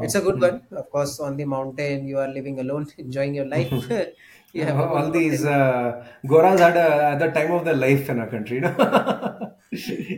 It's 0.00 0.14
Wow. 0.14 0.16
a 0.16 0.20
good 0.20 0.40
Hmm. 0.40 0.40
one. 0.40 0.66
Of 0.72 0.90
course, 0.90 1.20
on 1.20 1.36
the 1.36 1.44
mountain, 1.44 2.06
you 2.06 2.18
are 2.18 2.28
living 2.28 2.60
alone, 2.60 2.90
enjoying 2.98 3.34
your 3.34 3.46
life. 3.46 3.90
you 4.52 4.64
have 4.64 4.78
a 4.80 4.86
good 4.86 5.06
All 5.06 5.10
these 5.10 5.44
mountain. 5.44 5.44
uh, 5.44 6.06
Goras 6.24 6.58
had 6.58 6.76
a, 6.76 7.04
at 7.12 7.18
the 7.18 7.28
time 7.30 7.52
of 7.52 7.64
their 7.64 7.76
life 7.76 8.08
in 8.08 8.18
our 8.20 8.28
country. 8.28 8.60
No? 8.60 8.74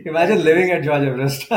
Imagine 0.05 0.43
living 0.43 0.71
at 0.71 0.83
George 0.83 1.03
Everest. 1.03 1.51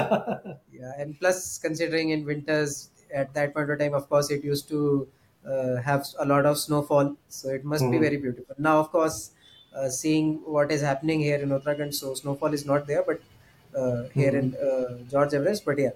Yeah, 0.72 0.92
and 0.98 1.18
plus 1.18 1.58
considering 1.58 2.10
in 2.10 2.24
winters 2.24 2.90
at 3.12 3.34
that 3.34 3.54
point 3.54 3.70
of 3.70 3.78
time, 3.78 3.94
of 3.94 4.08
course, 4.08 4.30
it 4.30 4.44
used 4.44 4.68
to 4.68 5.08
uh, 5.44 5.76
have 5.76 6.06
a 6.18 6.24
lot 6.24 6.46
of 6.46 6.58
snowfall, 6.58 7.16
so 7.28 7.48
it 7.48 7.64
must 7.64 7.90
be 7.90 7.98
Mhm, 7.98 7.98
very 7.98 8.16
beautiful. 8.16 8.54
Now, 8.58 8.78
of 8.78 8.90
course, 8.90 9.32
uh, 9.74 9.88
seeing 9.88 10.36
what 10.44 10.70
is 10.70 10.80
happening 10.80 11.20
here 11.20 11.38
in 11.38 11.48
Uttarakhand, 11.48 11.94
so 11.94 12.14
snowfall 12.14 12.52
is 12.54 12.64
not 12.66 12.86
there, 12.86 13.02
but 13.02 13.20
uh, 13.74 14.04
here 14.14 14.34
mhm, 14.34 14.36
in 14.36 14.54
uh, 14.56 14.98
George 15.10 15.34
Everest, 15.34 15.64
but 15.64 15.78
yeah, 15.78 15.90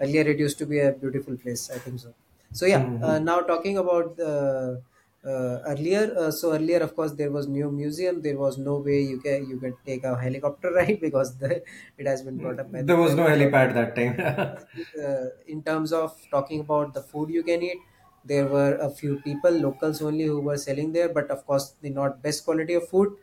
earlier 0.00 0.22
it 0.22 0.38
used 0.38 0.58
to 0.58 0.66
be 0.66 0.80
a 0.80 0.92
beautiful 0.92 1.36
place. 1.36 1.70
I 1.70 1.78
think 1.78 2.00
so. 2.00 2.14
So 2.52 2.66
yeah, 2.66 2.90
uh, 3.00 3.18
mhm. 3.18 3.18
now 3.18 3.40
talking 3.40 3.78
about 3.78 4.16
the 4.16 4.82
uh, 5.24 5.58
earlier, 5.72 6.14
uh, 6.16 6.30
so 6.30 6.52
earlier, 6.52 6.78
of 6.78 6.94
course, 6.94 7.12
there 7.12 7.30
was 7.32 7.48
new 7.48 7.70
museum. 7.70 8.22
There 8.22 8.38
was 8.38 8.58
no 8.58 8.78
way 8.78 9.00
you 9.02 9.20
can 9.20 9.48
you 9.48 9.58
can 9.58 9.76
take 9.84 10.04
a 10.04 10.16
helicopter 10.20 10.70
ride 10.78 11.00
because 11.00 11.36
the, 11.38 11.62
it 11.98 12.06
has 12.06 12.22
been 12.22 12.38
brought 12.38 12.60
up 12.60 12.70
by 12.70 12.82
the 12.82 12.86
There 12.86 12.96
was 12.96 13.14
no 13.14 13.26
helipad 13.26 13.74
that 13.74 13.94
time. 13.96 14.14
uh, 15.02 15.26
in 15.46 15.62
terms 15.62 15.92
of 15.92 16.16
talking 16.30 16.60
about 16.60 16.94
the 16.94 17.02
food 17.02 17.30
you 17.30 17.42
can 17.42 17.62
eat 17.62 17.78
there 18.24 18.46
were 18.46 18.74
a 18.76 18.90
few 18.90 19.20
people 19.20 19.50
locals 19.66 20.02
only 20.02 20.24
who 20.24 20.40
were 20.40 20.56
selling 20.58 20.92
there 20.92 21.08
but 21.08 21.30
of 21.30 21.46
course 21.46 21.70
the 21.80 21.90
not 21.90 22.22
best 22.22 22.44
quality 22.44 22.74
of 22.74 22.88
food. 22.88 23.16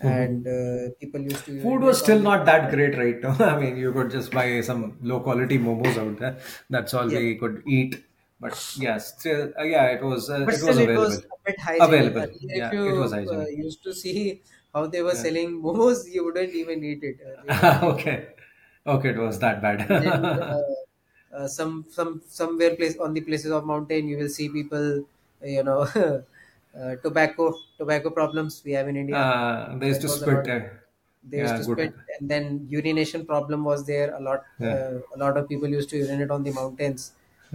And 0.00 0.46
uh, 0.46 0.90
people 1.00 1.20
used 1.20 1.44
to 1.46 1.54
Food 1.60 1.82
was 1.82 1.98
still 1.98 2.20
not 2.20 2.46
that 2.46 2.70
great 2.70 2.96
right 2.96 3.20
now. 3.20 3.32
I 3.56 3.58
mean, 3.60 3.76
you 3.76 3.92
could 3.92 4.10
just 4.10 4.32
buy 4.32 4.60
some 4.60 4.98
low 5.02 5.20
quality 5.20 5.58
momos 5.58 5.96
out 5.98 6.18
there. 6.18 6.40
That's 6.70 6.94
all 6.94 7.08
yeah 7.08 7.20
we 7.20 7.36
could 7.36 7.62
eat. 7.66 8.04
But 8.40 8.54
yeah, 8.78 8.98
still, 8.98 9.52
uh, 9.58 9.64
yeah, 9.64 9.86
it 9.90 10.02
was 10.02 10.30
uh, 10.30 10.46
but 10.46 10.54
it 10.54 10.62
was 10.62 10.76
still 10.76 10.78
it 10.78 10.94
was 10.94 11.14
available, 11.14 11.22
a 11.34 11.36
bit 11.46 11.60
hygienic 11.60 12.14
available. 12.18 12.24
earlier 12.24 12.50
if 12.60 12.64
Yeah, 12.64 12.76
you 12.76 12.84
it 12.84 12.96
was 12.96 13.12
uh, 13.32 13.46
hygienic. 13.50 13.50
used 13.64 13.82
to 13.82 13.92
see 13.94 14.42
how 14.74 14.86
they 14.86 15.02
were 15.02 15.14
Yeah. 15.14 15.24
selling 15.24 15.50
momos 15.62 16.08
you 16.14 16.24
wouldn't 16.24 16.54
even 16.54 16.82
eat 16.84 17.02
it 17.02 17.18
uh, 17.28 17.36
they 17.42 17.52
were 17.58 17.70
very 17.80 17.94
okay, 17.94 18.34
okay, 18.86 19.08
it 19.10 19.16
was 19.18 19.38
that 19.40 19.62
bad. 19.62 19.80
and 19.86 20.00
then 20.00 20.32
uh, 20.38 20.74
uh, 21.36 21.48
some 21.48 21.86
some 21.90 22.22
somewhere 22.26 22.74
place 22.76 22.98
on 22.98 23.14
the 23.14 23.20
places 23.20 23.50
of 23.52 23.66
mountain 23.66 24.08
you 24.08 24.16
will 24.18 24.28
see 24.28 24.48
people 24.48 25.04
you 25.42 25.62
know 25.62 25.86
uh, 26.76 26.96
tobacco 26.96 27.54
tobacco 27.78 28.10
problems 28.10 28.62
we 28.64 28.72
have 28.72 28.88
in 28.88 28.96
india. 28.96 29.22
Uh, 29.22 29.78
they 29.78 29.88
used 29.88 30.00
to 30.02 30.08
spit. 30.08 30.46
They 31.22 31.38
used 31.38 31.56
yeah, 31.56 31.56
to 31.56 31.64
spit 31.64 31.94
and 32.18 32.28
then 32.30 32.66
urination 32.68 33.26
problem 33.26 33.64
was 33.64 33.86
there 33.86 34.14
a 34.14 34.20
lot. 34.20 34.44
Yeah. 34.58 34.74
uh, 34.74 35.00
a 35.14 35.18
lot 35.18 35.36
of 35.36 35.48
people 35.48 35.68
used 35.68 35.90
to 35.90 35.96
urinate 35.98 36.30
on 36.30 36.42
the 36.44 36.52
mountains. 36.52 37.12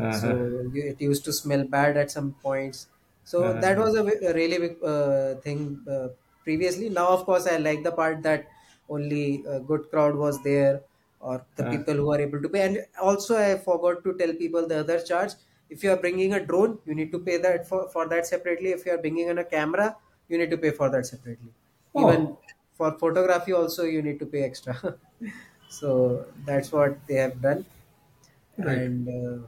So 0.10 0.28
Uh-huh. 0.28 0.38
you- 0.74 0.88
it 0.94 1.02
used 1.02 1.24
to 1.26 1.34
smell 1.34 1.64
bad 1.76 1.98
at 1.98 2.12
some 2.12 2.34
points. 2.48 2.88
So 3.24 3.54
that 3.64 3.78
Uh-huh. 3.78 3.84
was 3.84 3.96
a, 3.96 4.04
a 4.30 4.34
really 4.34 4.58
big 4.66 4.84
uh, 4.84 5.36
thing 5.46 5.84
uh, 5.90 6.10
previously. 6.44 6.90
Now 6.90 7.08
of 7.10 7.26
course 7.26 7.48
i 7.48 7.58
like 7.58 7.84
the 7.84 7.92
part 8.02 8.22
that 8.24 8.48
only 8.90 9.44
a 9.48 9.60
good 9.60 9.90
crowd 9.90 10.16
was 10.16 10.42
there 10.44 10.84
or 11.20 11.46
the 11.56 11.64
Uh, 11.64 11.74
people 11.74 11.94
who 11.94 12.12
are 12.12 12.20
able 12.20 12.42
to 12.42 12.50
pay. 12.50 12.62
And 12.68 12.86
also 13.02 13.38
i 13.38 13.58
forgot 13.58 14.04
to 14.04 14.14
tell 14.18 14.34
people 14.44 14.68
the 14.68 14.80
other 14.82 15.00
charge 15.12 15.34
if 15.76 15.84
you 15.84 15.92
are 15.94 15.98
bringing 16.06 16.34
a 16.34 16.42
drone 16.50 16.80
you 16.86 16.96
need 17.00 17.12
to 17.12 17.20
pay 17.20 17.38
that 17.38 17.68
for, 17.68 17.90
for 17.90 18.08
that 18.08 18.26
separately. 18.28 18.70
If 18.72 18.86
you 18.86 18.94
are 18.94 18.98
bringing 18.98 19.28
in 19.28 19.38
a 19.40 19.46
camera 19.46 19.98
you 20.30 20.38
need 20.38 20.52
to 20.52 20.58
pay 20.58 20.72
for 20.72 20.90
that 20.90 21.06
separately. 21.06 21.54
Even 21.96 22.22
oh, 22.26 22.40
for 22.74 22.92
photography 22.98 23.54
also 23.54 23.84
you 23.84 24.02
need 24.02 24.20
to 24.20 24.26
pay 24.26 24.44
extra. 24.44 24.76
So 25.70 26.28
that's 26.46 26.72
what 26.72 27.08
they 27.08 27.16
have 27.16 27.42
done. 27.42 27.66
Right. 28.58 28.84
and 28.84 29.08
uh, 29.10 29.48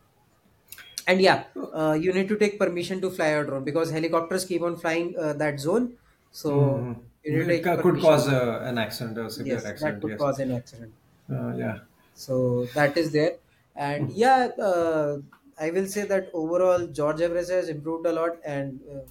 and 1.07 1.21
yeah 1.21 1.45
uh, 1.73 1.93
you 1.99 2.13
need 2.13 2.27
to 2.27 2.38
take 2.38 2.57
permission 2.59 3.01
to 3.01 3.09
fly 3.09 3.27
a 3.39 3.43
drone 3.45 3.63
because 3.63 3.91
helicopters 3.91 4.45
keep 4.45 4.61
on 4.61 4.77
flying 4.77 5.15
uh, 5.17 5.33
that 5.33 5.59
zone. 5.59 5.97
So 6.31 6.89
Mhm. 6.89 7.09
you 7.23 7.43
need 7.45 7.63
to 7.63 7.71
It 7.73 7.81
could 7.81 7.81
permission. 7.93 7.99
cause 7.99 8.27
uh, 8.27 8.59
an 8.63 8.77
accident, 8.77 9.17
a 9.17 9.29
severe 9.29 9.59
yes 9.59 9.63
that 9.79 10.01
could 10.01 10.11
Yes. 10.11 10.17
cause 10.17 10.39
an 10.39 10.51
accident. 10.51 10.93
Uh, 11.29 11.53
yeah. 11.55 11.79
so 12.13 12.65
that 12.75 12.97
is 12.97 13.11
there. 13.11 13.38
And 13.75 14.11
yeah 14.11 14.51
uh, 14.59 15.19
i 15.58 15.70
will 15.72 15.88
say 15.96 16.04
that 16.12 16.30
overall 16.41 16.88
george 17.00 17.22
everest 17.28 17.52
has 17.52 17.70
improved 17.70 18.06
a 18.06 18.12
lot 18.20 18.39
and 18.44 18.82
uh, 18.96 19.04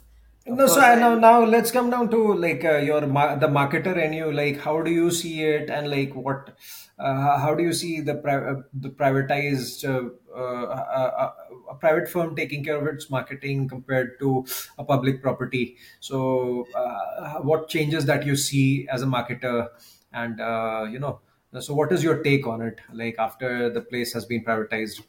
of 0.55 0.59
No, 0.59 0.67
so 0.67 0.79
course 0.79 0.87
I 0.87 0.95
i 0.95 1.01
now 1.01 1.15
now 1.15 1.43
let's 1.43 1.71
come 1.71 1.89
down 1.89 2.11
to 2.11 2.35
like 2.35 2.65
uh, 2.67 2.77
your 2.77 3.07
mar- 3.07 3.37
the 3.39 3.47
marketer 3.49 3.97
and 4.05 4.15
you. 4.15 4.31
Like, 4.31 4.59
how 4.61 4.83
do 4.83 4.91
you 4.91 5.11
see 5.11 5.43
it, 5.43 5.71
and 5.71 5.91
like 5.91 6.15
what, 6.15 6.51
uh, 6.99 7.39
how 7.39 7.55
do 7.55 7.63
you 7.63 7.73
see 7.73 8.03
the 8.03 8.17
pri- 8.17 8.45
uh, 8.51 8.61
the 8.75 8.91
privatized 8.91 9.89
uh, 9.89 10.11
uh, 10.37 10.65
uh, 10.65 11.11
uh, 11.25 11.33
a 11.71 11.75
private 11.77 12.11
firm 12.11 12.37
taking 12.37 12.63
care 12.63 12.77
of 12.77 12.87
its 12.95 13.09
marketing 13.09 13.69
compared 13.71 14.19
to 14.21 14.45
a 14.77 14.85
public 14.85 15.23
property? 15.23 15.79
So, 16.01 16.69
uh, 16.75 17.41
what 17.41 17.71
changes 17.71 18.05
that 18.05 18.27
you 18.27 18.37
see 18.37 18.87
as 18.89 19.01
a 19.01 19.07
marketer, 19.07 19.69
and 20.13 20.43
uh, 20.43 20.87
you 20.91 20.99
know, 20.99 21.23
so 21.59 21.73
what 21.75 21.91
is 21.91 22.05
your 22.05 22.23
take 22.23 22.47
on 22.47 22.61
it? 22.61 22.81
Like 22.93 23.17
after 23.19 23.71
the 23.71 23.81
place 23.81 24.13
has 24.13 24.27
been 24.27 24.45
privatized 24.45 25.05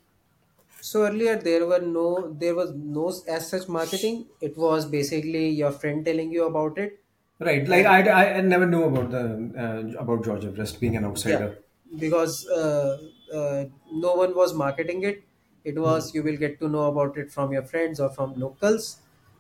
So 0.85 1.05
earlier 1.07 1.37
there 1.37 1.67
were 1.67 1.81
no 1.81 2.33
there 2.33 2.55
was 2.55 2.73
no 2.75 3.09
as 3.29 3.49
such 3.51 3.69
marketing. 3.69 4.27
It 4.41 4.57
was 4.57 4.87
basically 4.87 5.49
your 5.51 5.73
friend 5.73 6.05
telling 6.05 6.33
you 6.33 6.45
about 6.47 6.79
it, 6.79 7.01
Right, 7.39 7.67
like 7.67 7.87
and 7.87 8.09
I, 8.09 8.09
I 8.21 8.35
I 8.39 8.41
never 8.43 8.67
knew 8.67 8.85
about 8.85 9.11
the 9.11 9.25
uh, 9.67 10.01
about 10.03 10.25
George 10.25 10.45
Everest 10.45 10.81
being 10.81 10.97
an 10.97 11.05
yeah, 11.05 11.11
outsider. 11.11 11.59
because 11.99 12.47
uh, 12.49 12.99
uh, 13.35 13.65
no 13.93 14.15
one 14.15 14.35
was 14.35 14.55
marketing 14.55 15.03
it. 15.05 15.23
It 15.65 15.79
was 15.79 16.15
you 16.15 16.23
will 16.23 16.37
get 16.37 16.59
to 16.61 16.69
know 16.69 16.85
about 16.89 17.17
it 17.19 17.33
from 17.33 17.53
your 17.53 17.63
friends 17.63 18.01
or 18.01 18.11
from 18.11 18.35
locals, 18.35 18.91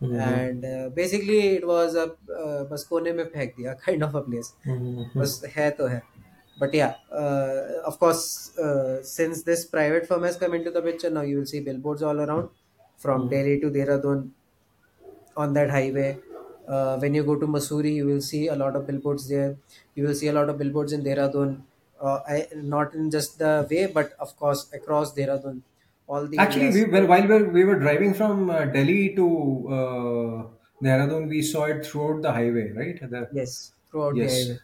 Mhm. 0.00 0.16
and 0.30 0.64
uh, 0.64 0.88
basically 1.00 1.40
it 1.58 1.66
was 1.66 1.94
a 1.94 2.06
uh, 2.40 2.64
बस 2.72 2.86
कोने 2.90 3.12
में 3.20 3.24
फेंक 3.34 3.54
दिया 3.58 3.78
kind 3.86 4.02
of 4.08 4.14
a 4.14 4.22
place. 4.30 4.52
Mhm. 4.66 5.10
बस 5.16 5.40
है 5.56 5.70
तो 5.80 5.86
है. 5.94 6.02
but 6.57 6.73
yeah, 6.73 6.95
uh, 7.11 7.81
of 7.85 7.99
course, 7.99 8.57
uh, 8.57 9.03
since 9.03 9.43
this 9.43 9.65
private 9.65 10.07
firm 10.07 10.23
has 10.23 10.37
come 10.37 10.53
into 10.53 10.71
the 10.71 10.81
picture, 10.81 11.09
now 11.09 11.21
you 11.21 11.37
will 11.39 11.45
see 11.45 11.59
billboards 11.61 12.01
all 12.01 12.19
around 12.19 12.49
from 12.97 13.27
Mhm. 13.27 13.29
Delhi 13.29 13.59
to 13.61 13.69
Dehradun 13.69 14.31
on 15.35 15.53
that 15.53 15.69
highway. 15.69 16.19
Uh, 16.67 16.97
when 16.99 17.13
you 17.13 17.23
go 17.23 17.35
to 17.39 17.45
Mussoorie, 17.47 17.93
you 17.93 18.05
will 18.05 18.21
see 18.21 18.47
a 18.47 18.55
lot 18.55 18.75
of 18.75 18.87
billboards 18.87 19.27
there. 19.29 19.57
You 19.93 20.05
will 20.07 20.15
see 20.15 20.27
a 20.27 20.33
lot 20.33 20.49
of 20.49 20.57
billboards 20.57 20.93
in 20.93 21.03
Dehradun. 21.03 21.63
Uh, 21.99 22.19
I, 22.27 22.47
not 22.55 22.93
in 22.93 23.11
just 23.11 23.37
the 23.39 23.67
way, 23.69 23.85
but 23.87 24.13
of 24.19 24.35
course 24.35 24.71
across 24.73 25.13
Dehradun, 25.13 25.61
all 26.07 26.27
the 26.27 26.43
Actually, 26.43 26.69
we 26.69 26.83
areas. 26.83 26.85
were 26.85 27.05
while 27.07 27.21
we 27.21 27.27
were, 27.27 27.49
we 27.49 27.63
were 27.63 27.79
driving 27.79 28.13
from 28.13 28.49
uh, 28.49 28.65
Delhi 28.65 29.15
to 29.15 29.27
uh, 29.69 30.47
Dehradun, 30.83 31.29
we 31.29 31.41
saw 31.41 31.65
it 31.65 31.85
throughout 31.85 32.21
the 32.21 32.31
highway, 32.31 32.71
right? 32.71 32.99
The 33.09 33.29
Yes, 33.29 33.71
throughout 33.91 34.17
the 34.17 34.27
highway. 34.29 34.59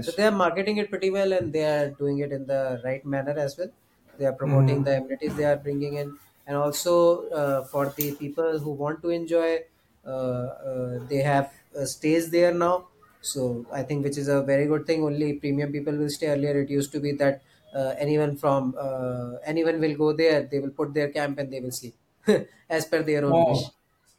So 0.00 0.12
yes. 0.12 0.16
they 0.16 0.24
are 0.26 0.30
marketing 0.32 0.76
it 0.78 0.90
pretty 0.90 1.10
well, 1.10 1.32
and 1.32 1.52
they 1.52 1.64
are 1.64 1.90
doing 1.90 2.18
it 2.18 2.32
in 2.32 2.46
the 2.46 2.80
right 2.84 3.04
manner 3.04 3.36
as 3.38 3.56
well. 3.58 3.70
They 4.16 4.26
are 4.26 4.32
promoting 4.32 4.82
hmm 4.82 4.84
the 4.84 4.98
amenities 4.98 5.34
they 5.36 5.44
are 5.44 5.56
bringing 5.56 5.94
in, 5.94 6.18
and 6.46 6.56
also 6.56 7.28
uh, 7.30 7.64
for 7.64 7.90
the 7.96 8.14
people 8.16 8.58
who 8.58 8.70
want 8.72 9.02
to 9.02 9.10
enjoy, 9.10 9.60
uh, 10.06 10.08
uh, 10.10 10.98
they 11.08 11.18
have 11.22 11.52
uh, 11.76 11.84
stays 11.84 12.30
there 12.30 12.52
now. 12.52 12.88
So 13.20 13.66
I 13.72 13.82
think 13.82 14.04
which 14.04 14.18
is 14.18 14.28
a 14.28 14.42
very 14.42 14.66
good 14.66 14.86
thing. 14.86 15.02
Only 15.02 15.34
premium 15.34 15.72
people 15.72 15.96
will 15.96 16.10
stay. 16.10 16.28
Earlier, 16.28 16.60
it 16.60 16.70
used 16.70 16.92
to 16.92 17.00
be 17.00 17.12
that 17.12 17.42
uh, 17.74 17.94
anyone 17.98 18.36
from 18.36 18.74
uh, 18.78 19.36
anyone 19.44 19.80
will 19.80 19.96
go 19.96 20.12
there. 20.12 20.42
They 20.42 20.60
will 20.60 20.70
put 20.82 20.92
their 20.94 21.08
camp 21.10 21.38
and 21.38 21.50
they 21.50 21.60
will 21.60 21.72
sleep 21.72 21.94
as 22.68 22.84
per 22.86 23.02
their 23.02 23.24
own 23.24 23.44
wish, 23.44 23.62
Oh, 23.62 23.74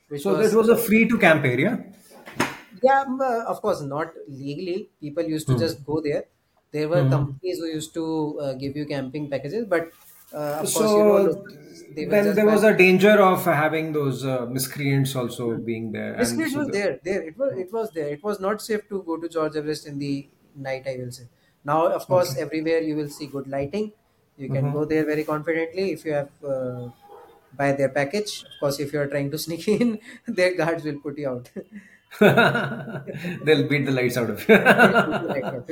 which 0.08 0.26
so 0.26 0.36
that 0.36 0.54
was 0.54 0.54
was 0.54 0.70
a 0.70 0.78
free 0.78 1.08
to 1.08 1.18
camp 1.20 1.46
area. 1.46 1.94
Yeah, 2.86 3.02
um, 3.02 3.22
uh, 3.22 3.44
of 3.46 3.62
course, 3.62 3.82
not 3.82 4.14
legally. 4.28 4.90
People 5.02 5.24
used 5.24 5.48
to 5.48 5.56
Hmm. 5.56 5.64
just 5.64 5.86
go 5.86 6.02
there. 6.02 6.26
There 6.72 6.90
were 6.90 7.04
hmm 7.04 7.16
companies 7.16 7.60
who 7.60 7.68
used 7.68 7.94
to 7.96 8.40
uh, 8.40 8.54
give 8.54 8.76
you 8.76 8.86
camping 8.86 9.30
packages, 9.30 9.66
but 9.66 9.94
uh, 10.34 10.56
of 10.64 10.72
course, 10.74 10.96
you 10.96 11.04
know, 11.04 11.16
So 11.16 11.30
locals, 11.30 11.84
they 11.96 12.06
then 12.10 12.26
just 12.28 12.36
there 12.36 12.48
was 12.48 12.64
a 12.64 12.76
danger 12.76 13.22
of 13.22 13.44
having 13.46 13.94
those 13.94 14.26
uh, 14.26 14.46
miscreants 14.48 15.16
also 15.16 15.58
being 15.58 15.92
there, 15.92 16.14
and 16.16 16.48
so 16.48 16.62
was 16.62 16.70
the. 16.70 16.76
there. 16.76 17.00
There, 17.04 17.22
it 17.24 17.38
was. 17.38 17.54
It 17.58 17.72
was 17.72 17.92
there. 17.92 18.10
It 18.10 18.24
was 18.24 18.40
not 18.40 18.62
safe 18.62 18.88
to 18.90 19.02
go 19.04 19.18
to 19.18 19.28
George 19.30 19.56
Everest 19.56 19.86
in 19.86 20.00
the 20.00 20.28
night. 20.56 20.88
I 20.88 20.98
will 20.98 21.12
say. 21.12 21.28
Now, 21.64 21.88
of 21.88 22.08
course, 22.08 22.36
Okay. 22.36 22.38
everywhere 22.38 22.80
you 22.82 22.96
will 22.96 23.10
see 23.10 23.28
good 23.28 23.48
lighting. 23.48 23.92
You 24.38 24.50
can 24.50 24.70
hmm 24.70 24.72
go 24.72 24.86
there 24.86 25.06
very 25.06 25.24
confidently 25.24 25.92
if 25.92 26.06
you 26.06 26.14
have 26.14 26.32
uh, 26.44 26.90
buy 27.54 27.72
their 27.74 27.90
package. 27.90 28.44
Of 28.44 28.60
course, 28.60 28.80
if 28.80 28.94
you 28.94 29.00
are 29.02 29.08
trying 29.08 29.32
to 29.32 29.38
sneak 29.46 29.68
in, 29.68 30.00
their 30.28 30.56
guards 30.56 30.84
will 30.84 31.00
put 31.00 31.18
you 31.18 31.30
out. 31.30 31.52
They'll 33.44 33.68
beat 33.68 33.86
the 33.86 33.92
lights 33.92 34.18
out 34.18 34.30
of 34.30 34.48
you 34.48 34.56
right 35.34 35.46
out. 35.54 35.68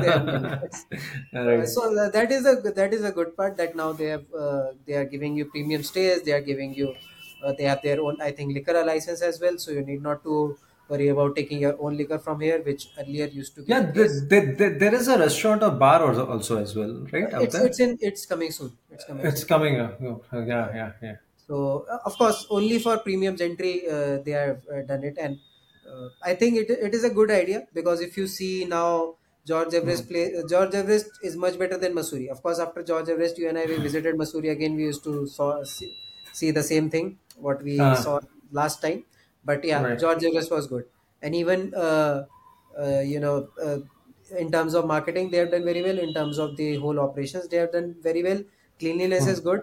they 0.00 0.06
have 0.06 0.24
many 0.24 0.46
you. 0.46 0.58
guards. 0.60 0.86
All 1.34 1.46
Uh, 1.46 1.66
so 1.66 1.82
that 2.16 2.30
is 2.32 2.46
a 2.46 2.54
that 2.80 2.92
is 2.94 3.04
a 3.04 3.12
good 3.12 3.36
part 3.36 3.56
that 3.56 3.74
now 3.76 3.92
they 3.92 4.06
have 4.14 4.24
uh, 4.34 4.72
they 4.86 4.94
are 4.94 5.04
giving 5.04 5.36
you 5.36 5.46
premium 5.46 5.82
stays. 5.82 6.22
They 6.22 6.32
are 6.32 6.40
giving 6.50 6.74
you 6.74 6.94
uh, 7.42 7.52
they 7.58 7.64
have 7.64 7.82
their 7.82 8.00
own 8.00 8.20
I 8.20 8.32
think 8.32 8.54
liquor 8.54 8.84
license 8.84 9.22
as 9.22 9.40
well. 9.40 9.58
So 9.58 9.70
you 9.72 9.82
need 9.82 10.02
not 10.02 10.22
to 10.24 10.58
worry 10.88 11.08
about 11.08 11.36
taking 11.36 11.60
your 11.60 11.76
own 11.80 11.96
liquor 11.96 12.18
from 12.18 12.40
here, 12.40 12.60
which 12.62 12.88
earlier 12.98 13.26
used 13.26 13.54
to 13.56 13.62
be 13.62 13.72
Yeah, 13.72 13.80
the 13.80 13.92
the, 13.92 14.02
case. 14.02 14.22
the, 14.28 14.40
the, 14.58 14.68
there 14.78 14.94
is 14.94 15.08
a 15.08 15.18
restaurant 15.18 15.62
or 15.62 15.70
bar 15.72 16.02
also, 16.06 16.26
also 16.26 16.58
as 16.58 16.74
well, 16.76 17.06
Uh, 17.22 17.26
right 17.26 17.32
out 17.34 17.42
it's 17.44 17.54
there. 17.54 17.66
it's 17.66 17.80
in 17.80 17.96
it's 18.00 18.26
coming 18.26 18.50
soon. 18.52 18.76
It's 18.90 19.04
coming 19.04 19.28
It's 19.28 19.40
soon. 19.40 19.48
coming 19.48 19.80
up. 19.80 20.00
Oh, 20.02 20.22
yeah, 20.32 20.68
yeah, 20.74 20.92
yeah. 21.02 21.16
So 21.46 21.86
uh, 21.90 21.98
of 22.04 22.14
course, 22.16 22.46
only 22.50 22.78
for 22.78 22.98
premium 22.98 23.36
gentry 23.36 23.88
uh, 23.88 24.18
they 24.18 24.32
have 24.32 24.62
uh, 24.68 24.82
done 24.82 25.04
it, 25.04 25.18
and 25.18 25.40
uh, 25.88 26.08
I 26.22 26.34
think 26.34 26.56
it, 26.56 26.70
it 26.70 26.94
is 26.94 27.04
a 27.04 27.10
good 27.10 27.30
idea 27.30 27.66
because 27.72 28.00
if 28.00 28.16
you 28.16 28.26
see 28.26 28.64
now 28.64 29.16
George 29.44 29.74
Everest 29.74 30.08
Mhm. 30.08 30.08
play 30.08 30.34
uh, 30.36 30.42
George 30.48 30.74
Everest 30.74 31.10
is 31.22 31.36
much 31.36 31.58
better 31.58 31.76
than 31.76 31.92
Mussoorie. 31.94 32.28
Of 32.28 32.42
course, 32.42 32.58
after 32.58 32.82
George 32.82 33.08
Everest, 33.08 33.38
you 33.38 33.48
and 33.48 33.58
I 33.58 33.66
we 33.66 33.78
visited 33.78 34.14
Mussoorie 34.16 34.50
again. 34.50 34.74
We 34.76 34.84
used 34.84 35.04
to 35.04 35.26
saw 35.26 35.62
see, 35.64 35.94
see 36.32 36.50
the 36.50 36.62
same 36.62 36.88
thing 36.90 37.18
what 37.36 37.62
we 37.62 37.76
Ah, 37.78 38.04
saw 38.04 38.20
last 38.50 38.80
time, 38.80 39.04
but 39.44 39.64
yeah, 39.64 39.82
right. 39.82 39.98
George 39.98 40.24
Everest 40.24 40.50
was 40.50 40.66
good, 40.66 40.88
and 41.20 41.34
even 41.34 41.74
uh, 41.74 42.26
uh, 42.78 43.00
you 43.00 43.20
know. 43.20 43.48
Uh, 43.62 43.78
in 44.38 44.50
terms 44.50 44.72
of 44.74 44.86
marketing, 44.86 45.30
they 45.30 45.36
have 45.36 45.50
done 45.50 45.64
very 45.64 45.82
well. 45.82 45.98
In 45.98 46.14
terms 46.14 46.38
of 46.38 46.56
the 46.56 46.76
whole 46.76 46.98
operations, 46.98 47.46
they 47.48 47.58
have 47.58 47.72
done 47.72 47.94
very 48.00 48.22
well. 48.22 48.42
Cleanliness 48.78 49.26
is 49.26 49.38
Mhm. 49.38 49.48
good, 49.48 49.60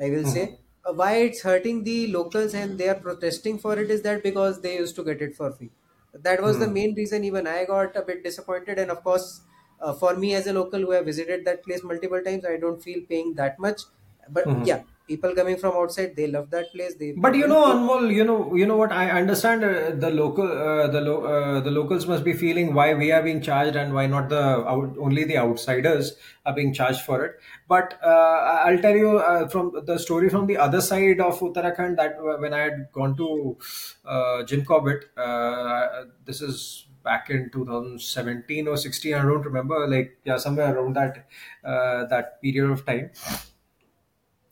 I 0.00 0.08
will 0.10 0.24
Mhm. 0.24 0.24
say 0.24 0.44
uh, 0.54 0.56
why 0.94 1.16
it's 1.16 1.42
hurting 1.42 1.84
the 1.84 2.06
locals 2.08 2.54
and 2.54 2.78
they 2.78 2.88
are 2.88 2.94
protesting 3.06 3.58
for 3.58 3.78
it 3.78 3.90
is 3.90 4.02
that 4.02 4.22
because 4.22 4.60
they 4.60 4.76
used 4.76 4.96
to 4.96 5.04
get 5.04 5.20
it 5.22 5.34
for 5.34 5.50
free 5.52 5.70
that 6.14 6.40
was 6.42 6.58
the 6.58 6.68
Mhm. 6.68 6.76
main 6.76 6.94
reason 6.94 7.24
even 7.24 7.46
i 7.46 7.64
got 7.64 7.96
a 7.96 8.02
bit 8.02 8.22
disappointed 8.24 8.78
and 8.78 8.90
of 8.90 9.02
course 9.02 9.42
uh, 9.80 9.92
for 9.92 10.14
me 10.16 10.34
as 10.34 10.46
a 10.46 10.52
local 10.52 10.80
who 10.80 10.90
have 10.90 11.04
visited 11.04 11.44
that 11.44 11.62
place 11.64 11.82
multiple 11.84 12.22
times 12.22 12.44
i 12.44 12.56
don't 12.56 12.82
feel 12.82 13.00
paying 13.08 13.34
that 13.34 13.58
much 13.58 13.82
but 14.28 14.46
Mhm. 14.46 14.68
yeah 14.70 14.82
people 15.08 15.34
coming 15.34 15.56
from 15.56 15.74
outside 15.82 16.14
they 16.16 16.26
love 16.36 16.50
that 16.50 16.72
place 16.72 16.94
they 17.00 17.12
But 17.12 17.34
you 17.34 17.46
know, 17.48 17.64
Anmol, 17.66 18.14
you 18.14 18.24
know, 18.24 18.54
you 18.54 18.64
know 18.66 18.76
what? 18.76 18.92
I 18.92 19.10
understand 19.10 19.64
uh, 19.64 19.90
the 20.02 20.10
local, 20.10 20.46
uh, 20.46 20.86
the 20.86 21.00
lo- 21.00 21.24
uh, 21.24 21.60
the 21.60 21.70
locals 21.70 22.06
must 22.06 22.22
be 22.22 22.32
feeling 22.32 22.74
why 22.74 22.94
we 22.94 23.10
are 23.10 23.22
being 23.22 23.40
charged 23.42 23.74
and 23.76 23.92
why 23.92 24.06
not 24.06 24.28
the 24.28 24.40
out, 24.40 24.94
only 25.00 25.24
the 25.24 25.36
outsiders 25.38 26.12
are 26.46 26.54
being 26.54 26.72
charged 26.72 27.00
for 27.00 27.24
it. 27.24 27.40
But 27.66 27.98
uh, 28.04 28.62
I'll 28.66 28.78
tell 28.78 28.94
you 28.94 29.18
uh, 29.18 29.48
from 29.48 29.72
the 29.84 29.98
story 29.98 30.28
from 30.28 30.46
the 30.46 30.58
other 30.58 30.80
side 30.80 31.20
of 31.20 31.40
Uttarakhand 31.40 31.96
that 31.96 32.16
uh, 32.18 32.36
when 32.38 32.54
I 32.54 32.60
had 32.60 32.88
gone 32.92 33.16
to 33.16 33.56
uh, 34.04 34.44
Jim 34.44 34.64
Corbett, 34.64 35.06
uh, 35.16 36.04
this 36.24 36.40
is 36.40 36.86
back 37.02 37.30
in 37.30 37.50
2017 37.50 38.68
or 38.68 38.76
16, 38.76 39.14
I 39.14 39.22
don't 39.22 39.42
remember, 39.44 39.88
like 39.88 40.18
yeah, 40.24 40.36
somewhere 40.36 40.72
around 40.76 40.94
that 40.94 41.26
uh, 41.64 42.04
that 42.06 42.40
period 42.42 42.70
of 42.70 42.86
time 42.86 43.10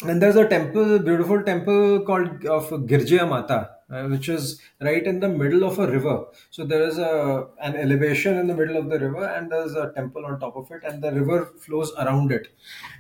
and 0.03 0.21
there's 0.21 0.37
a 0.37 0.47
temple, 0.49 0.99
beautiful 0.99 1.43
temple 1.43 2.01
called 2.05 2.45
of 2.47 2.69
Garjiya 2.87 3.29
Mata, 3.29 3.71
uh, 3.91 4.05
which 4.09 4.29
is 4.29 4.61
right 4.81 5.03
in 5.03 5.21
the 5.21 5.29
middle 5.29 5.65
of 5.65 5.79
a 5.79 5.87
river. 5.91 6.27
So 6.51 6.65
there 6.67 6.83
is 6.83 6.99
a 6.99 7.47
an 7.61 7.77
elevation 7.77 8.37
in 8.37 8.47
the 8.47 8.55
middle 8.55 8.77
of 8.77 8.91
the 8.91 8.99
river, 8.99 9.25
and 9.25 9.51
there's 9.51 9.75
a 9.75 9.93
temple 9.95 10.27
on 10.27 10.39
top 10.39 10.57
of 10.57 10.71
it, 10.71 10.83
and 10.85 11.03
the 11.03 11.13
river 11.13 11.47
flows 11.59 11.93
around 11.99 12.31
it. 12.33 12.49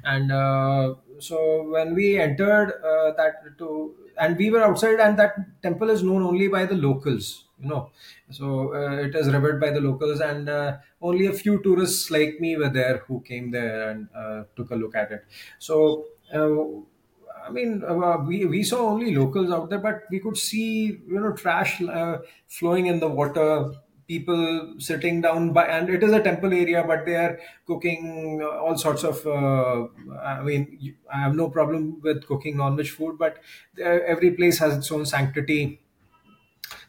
And 0.05 0.33
uh, 0.33 0.95
so 1.19 1.69
when 1.71 1.95
we 1.95 2.19
entered 2.19 2.73
uh, 2.83 3.13
that 3.17 3.59
to, 3.59 3.95
and 4.19 4.37
we 4.39 4.51
were 4.51 4.63
outside, 4.63 4.99
and 5.01 5.19
that 5.19 5.35
temple 5.63 5.91
is 5.91 6.03
known 6.03 6.23
only 6.23 6.49
by 6.49 6.65
the 6.65 6.75
locals. 6.77 7.43
You 7.61 7.69
know, 7.71 7.91
so 8.31 8.75
uh, 8.75 8.97
it 8.97 9.15
is 9.15 9.33
revered 9.33 9.61
by 9.61 9.71
the 9.71 9.81
locals, 9.81 10.21
and 10.21 10.49
uh, 10.49 10.77
only 11.01 11.27
a 11.27 11.33
few 11.33 11.63
tourists 11.63 12.11
like 12.11 12.39
me 12.41 12.57
were 12.57 12.69
there 12.69 12.99
who 13.07 13.21
came 13.21 13.51
there 13.51 13.91
and 13.91 14.09
uh, 14.15 14.45
took 14.57 14.71
a 14.71 14.75
look 14.75 14.95
at 14.95 15.11
it. 15.11 15.25
So 15.59 16.07
uh, 16.35 16.81
I 17.47 17.51
mean, 17.51 17.83
uh, 17.87 18.19
we 18.27 18.45
we 18.45 18.63
saw 18.63 18.89
only 18.91 19.15
locals 19.15 19.51
out 19.53 19.71
there, 19.71 19.79
but 19.79 20.03
we 20.11 20.19
could 20.21 20.37
see 20.37 20.87
you 21.07 21.21
know 21.21 21.33
trash 21.33 21.81
uh, 21.83 22.19
flowing 22.49 22.87
in 22.87 23.01
the 23.01 23.09
water. 23.09 23.73
People 24.09 24.77
sitting 24.79 25.21
down 25.21 25.53
by, 25.53 25.65
and 25.67 25.89
it 25.91 26.01
is 26.01 26.13
a 26.13 26.23
temple 26.23 26.53
area, 26.53 26.85
but 26.87 27.05
they 27.05 27.17
are 27.17 27.41
cooking 27.67 28.41
all 28.41 28.77
sorts 28.79 29.03
of. 29.03 29.27
Uh, 29.27 29.89
I 30.23 30.43
mean, 30.43 30.97
I 31.13 31.19
have 31.23 31.35
no 31.35 31.51
problem 31.51 32.01
with 32.03 32.25
cooking 32.25 32.57
non-veg 32.57 32.87
food, 32.87 33.19
but 33.19 33.39
uh, 33.81 33.83
every 34.15 34.31
place 34.31 34.59
has 34.61 34.77
its 34.77 34.93
own 34.93 35.07
sanctity 35.07 35.81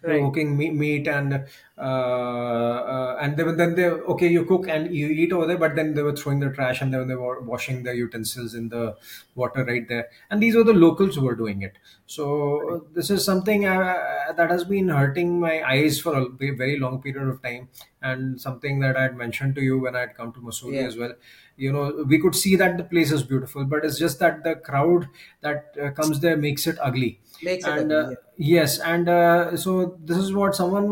right. 0.07 0.21
cooking 0.21 0.57
meat, 0.57 0.73
meat 0.73 1.07
and 1.07 1.45
uh, 1.77 1.81
uh, 1.81 3.17
and 3.21 3.37
they, 3.37 3.43
then 3.43 3.75
they 3.75 3.85
okay 3.85 4.27
you 4.27 4.45
cook 4.45 4.67
and 4.67 4.95
you 4.95 5.07
eat 5.07 5.31
over 5.31 5.45
there 5.45 5.57
but 5.57 5.75
then 5.75 5.93
they 5.93 6.01
were 6.01 6.15
throwing 6.15 6.39
the 6.39 6.49
trash 6.49 6.81
and 6.81 6.93
then 6.93 7.07
they 7.07 7.15
were 7.15 7.41
washing 7.41 7.83
the 7.83 7.95
utensils 7.95 8.55
in 8.55 8.69
the 8.69 8.95
water 9.35 9.63
right 9.63 9.87
there. 9.87 10.09
And 10.29 10.41
these 10.41 10.55
were 10.55 10.63
the 10.63 10.73
locals 10.73 11.15
who 11.15 11.21
were 11.21 11.35
doing 11.35 11.61
it. 11.61 11.73
So 12.07 12.61
right. 12.61 12.93
this 12.95 13.09
is 13.09 13.23
something 13.23 13.65
uh, 13.65 14.33
that 14.35 14.49
has 14.49 14.63
been 14.63 14.89
hurting 14.89 15.39
my 15.39 15.61
eyes 15.61 15.99
for 15.99 16.15
a 16.15 16.29
very 16.29 16.79
long 16.79 17.01
period 17.01 17.27
of 17.27 17.41
time. 17.41 17.69
And 18.01 18.39
something 18.39 18.79
that 18.79 18.95
i 18.95 19.03
had 19.03 19.17
mentioned 19.17 19.55
to 19.55 19.61
you 19.61 19.79
when 19.79 19.95
i 19.95 20.01
had 20.01 20.15
come 20.15 20.31
to 20.33 20.39
Mussoorie 20.39 20.75
yeah. 20.75 20.87
as 20.87 20.97
well. 20.97 21.13
You 21.57 21.73
know 21.73 22.05
we 22.07 22.19
could 22.19 22.35
see 22.35 22.55
that 22.55 22.77
the 22.77 22.83
place 22.83 23.11
is 23.11 23.23
beautiful 23.23 23.65
but 23.65 23.83
it's 23.83 23.97
just 23.97 24.19
that 24.19 24.43
the 24.43 24.55
crowd 24.55 25.07
that 25.41 25.75
uh, 25.81 25.89
comes 25.91 26.19
there 26.19 26.37
makes 26.37 26.67
it 26.67 26.77
ugly. 26.81 27.19
Makes 27.41 27.65
it 27.65 27.71
ugly 27.71 27.95
uh, 27.95 28.09
yeah. 28.09 28.15
yes 28.37 28.79
and 28.79 29.09
uh, 29.09 29.57
so 29.57 29.96
this 30.03 30.17
is 30.17 30.33
what 30.33 30.55
someone 30.55 30.85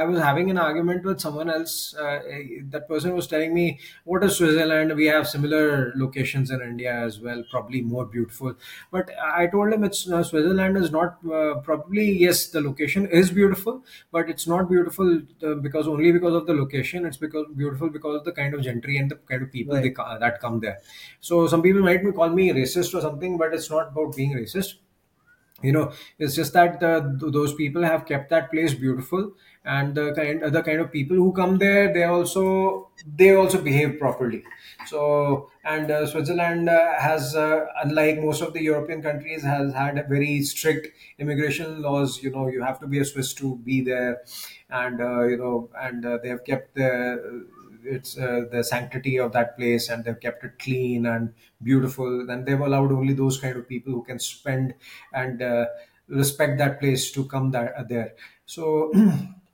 i 0.00 0.04
was 0.04 0.18
having 0.20 0.50
an 0.50 0.58
argument 0.58 1.04
with 1.04 1.20
someone 1.20 1.48
else 1.50 1.94
uh, 1.94 2.18
that 2.74 2.86
person 2.88 3.14
was 3.14 3.26
telling 3.26 3.54
me 3.54 3.78
what 4.04 4.22
is 4.24 4.36
switzerland? 4.36 4.94
We 4.96 5.06
have 5.06 5.28
similar 5.28 5.92
locations 5.96 6.50
in 6.50 6.60
india 6.60 6.92
as 6.92 7.20
well 7.20 7.42
probably 7.50 7.80
more 7.82 8.04
beautiful. 8.06 8.54
But 8.90 9.10
i 9.22 9.46
told 9.46 9.72
him 9.72 9.84
it's 9.84 10.08
uh, 10.10 10.22
switzerland 10.22 10.76
is 10.76 10.90
not 10.90 11.18
uh, 11.32 11.54
probably 11.68 12.10
yes 12.24 12.46
the 12.48 12.60
location 12.60 13.06
is 13.06 13.30
beautiful 13.30 13.82
but 14.12 14.28
it's 14.30 14.46
not 14.46 14.68
beautiful 14.68 15.20
uh, 15.42 15.54
because 15.54 15.86
only 15.88 16.12
because 16.12 16.34
of 16.34 16.46
the 16.46 16.54
location. 16.54 17.04
It's 17.06 17.16
because 17.16 17.46
beautiful 17.56 17.88
because 17.90 18.16
of 18.16 18.24
the 18.24 18.32
kind 18.32 18.54
of 18.54 18.62
gentry 18.62 18.96
and 18.98 19.10
the 19.10 19.16
kind 19.16 19.42
of 19.42 19.52
people 19.52 19.74
they, 19.74 19.82
right. 19.82 19.94
ca- 19.96 20.18
that 20.18 20.40
come 20.40 20.60
there. 20.60 20.78
So 21.20 21.46
some 21.46 21.62
people 21.62 21.82
might 21.82 22.02
call 22.14 22.30
me 22.30 22.50
racist 22.50 22.94
or 22.94 23.00
something 23.00 23.38
but 23.38 23.54
it's 23.54 23.70
not 23.70 23.88
about 23.88 24.14
being 24.16 24.32
racist 24.34 24.74
you 25.62 25.72
know 25.72 25.90
it's 26.18 26.34
just 26.34 26.52
that 26.52 26.82
uh, 26.82 27.00
th- 27.18 27.32
those 27.32 27.54
people 27.54 27.82
have 27.82 28.04
kept 28.06 28.30
that 28.30 28.50
place 28.50 28.74
beautiful 28.74 29.32
and 29.64 29.94
the 29.94 30.12
kind 30.14 30.42
kind 30.62 30.80
of 30.80 30.92
people 30.92 31.16
who 31.16 31.32
come 31.32 31.58
there 31.58 31.92
they 31.92 32.04
also 32.04 32.88
they 33.16 33.34
also 33.34 33.60
behave 33.60 33.98
properly. 33.98 34.42
So 34.86 35.50
and 35.64 35.90
uh, 35.90 36.06
switzerland 36.06 36.68
uh, 36.68 36.98
has 37.00 37.34
uh, 37.34 37.66
unlike 37.82 38.20
most 38.22 38.42
of 38.42 38.52
the 38.52 38.62
european 38.62 39.02
countries 39.02 39.42
has 39.42 39.72
had 39.74 40.06
very 40.08 40.42
strict 40.42 40.88
immigration 41.18 41.82
laws. 41.82 42.22
You 42.22 42.30
know 42.30 42.48
you 42.48 42.62
have 42.62 42.78
to 42.80 42.86
be 42.86 42.98
a 43.00 43.04
swiss 43.04 43.32
to 43.34 43.56
be 43.56 43.80
there. 43.80 44.22
And 44.70 45.00
uh, 45.00 45.24
you 45.24 45.36
know 45.36 45.70
and 45.80 46.04
uh, 46.04 46.18
they 46.22 46.28
have 46.28 46.44
kept 46.44 46.74
the 46.74 47.46
it's 47.86 48.18
uh, 48.18 48.44
the 48.50 48.62
sanctity 48.62 49.18
of 49.18 49.32
that 49.32 49.56
place 49.56 49.88
and 49.88 50.04
they've 50.04 50.20
kept 50.20 50.44
it 50.44 50.58
clean 50.58 51.06
and 51.06 51.32
beautiful 51.62 52.28
and 52.30 52.46
they've 52.46 52.60
allowed 52.60 52.92
only 52.92 53.14
those 53.14 53.38
kind 53.40 53.56
of 53.56 53.68
people 53.68 53.92
who 53.92 54.02
can 54.04 54.18
spend 54.18 54.74
and 55.12 55.42
uh, 55.42 55.66
respect 56.08 56.58
that 56.58 56.80
place 56.80 57.10
to 57.12 57.24
come 57.26 57.50
that, 57.52 57.88
there. 57.88 58.14
So 58.44 58.92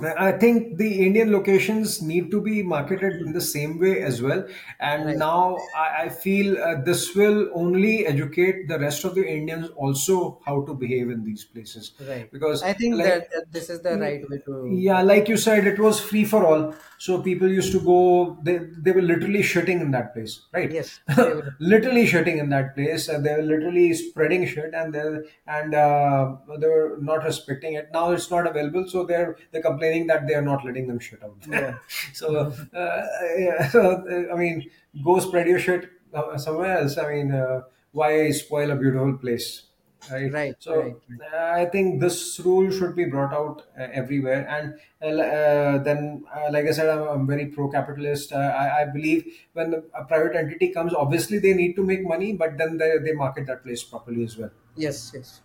I 0.00 0.32
I 0.32 0.38
think 0.38 0.78
the 0.78 1.04
Indian 1.06 1.30
locations 1.30 2.00
need 2.00 2.30
to 2.30 2.40
be 2.40 2.62
marketed 2.62 3.20
in 3.20 3.32
the 3.32 3.40
same 3.40 3.78
way 3.78 4.00
as 4.02 4.22
well. 4.22 4.46
And 4.80 5.04
right 5.06 5.16
now 5.16 5.58
I, 5.76 6.04
I 6.04 6.08
feel 6.08 6.56
uh, 6.58 6.80
this 6.82 7.14
will 7.14 7.50
only 7.54 8.06
educate 8.06 8.68
the 8.68 8.78
rest 8.78 9.04
of 9.04 9.14
the 9.14 9.26
Indians 9.26 9.68
also 9.76 10.40
how 10.46 10.62
to 10.62 10.74
behave 10.74 11.10
in 11.10 11.24
these 11.24 11.44
places. 11.44 11.92
right 12.08 12.30
Because, 12.32 12.62
i 12.62 12.72
think 12.72 12.96
like, 12.96 13.06
that, 13.06 13.30
that 13.32 13.52
this 13.52 13.68
is 13.68 13.82
the 13.82 13.98
right 13.98 14.28
way 14.30 14.38
to 14.46 14.70
yeah, 14.72 15.02
like 15.02 15.28
you 15.28 15.36
said, 15.36 15.66
it 15.66 15.78
was 15.78 16.00
free 16.00 16.24
for 16.24 16.46
all. 16.46 16.74
So 16.98 17.20
people 17.20 17.48
used 17.48 17.72
to 17.72 17.80
go, 17.80 18.38
they, 18.42 18.58
they 18.58 18.92
were 18.92 19.02
literally 19.02 19.42
shitting 19.42 19.82
in 19.82 19.90
that 19.90 20.14
place, 20.14 20.40
right? 20.52 20.70
yes 20.70 21.00
they 21.16 21.42
literally 21.58 22.06
shitting 22.06 22.38
in 22.38 22.48
that 22.48 22.74
place. 22.74 23.08
And 23.08 23.26
they 23.26 23.36
were 23.36 23.42
literally 23.42 23.92
spreading 23.92 24.46
shit 24.46 24.72
and 24.72 24.94
they 24.94 25.04
and 25.46 25.74
uh, 25.74 26.36
they 26.58 26.68
were 26.68 26.96
not 27.00 27.24
respecting 27.24 27.74
it. 27.74 27.90
Now 27.92 28.12
it's 28.12 28.30
not 28.30 28.46
available. 28.46 28.88
So 28.88 29.04
they're, 29.04 29.36
they're 29.50 29.62
complaining 29.82 30.06
that 30.06 30.26
they 30.26 30.34
are 30.34 30.42
not 30.42 30.64
letting 30.64 30.86
them 30.86 30.98
shit 30.98 31.22
out. 31.22 31.36
yeah 31.48 31.74
so, 32.12 32.52
uh, 32.74 33.06
yeah, 33.38 33.68
so, 33.74 33.80
uh, 33.80 34.34
I 34.34 34.36
mean, 34.36 34.70
go 35.04 35.18
spread 35.20 35.46
your 35.46 35.58
shit 35.58 35.90
uh, 36.14 36.36
somewhere 36.38 36.78
else. 36.78 36.98
I 36.98 37.10
mean, 37.12 37.32
uh, 37.32 37.62
why 37.92 38.30
spoil 38.30 38.70
a 38.70 38.76
beautiful 38.76 39.14
place? 39.18 39.64
right 40.10 40.32
right 40.32 40.56
so 40.58 40.72
right 40.80 40.96
right 41.08 41.20
uh, 41.32 41.50
i 41.62 41.64
think 41.64 42.00
this 42.00 42.40
rule 42.44 42.68
should 42.76 42.96
be 42.96 43.04
brought 43.04 43.32
out 43.32 43.62
uh, 43.78 43.86
everywhere 44.00 44.40
and 44.54 44.74
uh, 45.00 45.78
then 45.88 46.24
uh, 46.34 46.48
like 46.50 46.66
i 46.66 46.72
said 46.72 46.88
i'm, 46.88 47.02
I'm 47.06 47.24
very 47.24 47.46
pro 47.46 47.68
capitalist 47.70 48.32
uh, 48.32 48.38
I, 48.62 48.80
I 48.80 48.84
believe 48.86 49.22
when 49.52 49.70
the, 49.70 49.84
a 49.94 50.02
private 50.04 50.34
entity 50.34 50.70
comes 50.70 50.92
obviously 50.92 51.38
they 51.38 51.54
need 51.54 51.76
to 51.76 51.84
make 51.84 52.02
money 52.02 52.32
but 52.32 52.58
then 52.58 52.78
they, 52.78 52.98
they 52.98 53.12
market 53.12 53.46
that 53.46 53.62
place 53.62 53.84
properly 53.84 54.24
as 54.24 54.36
well 54.36 54.50
yes 54.74 55.12
yes 55.14 55.40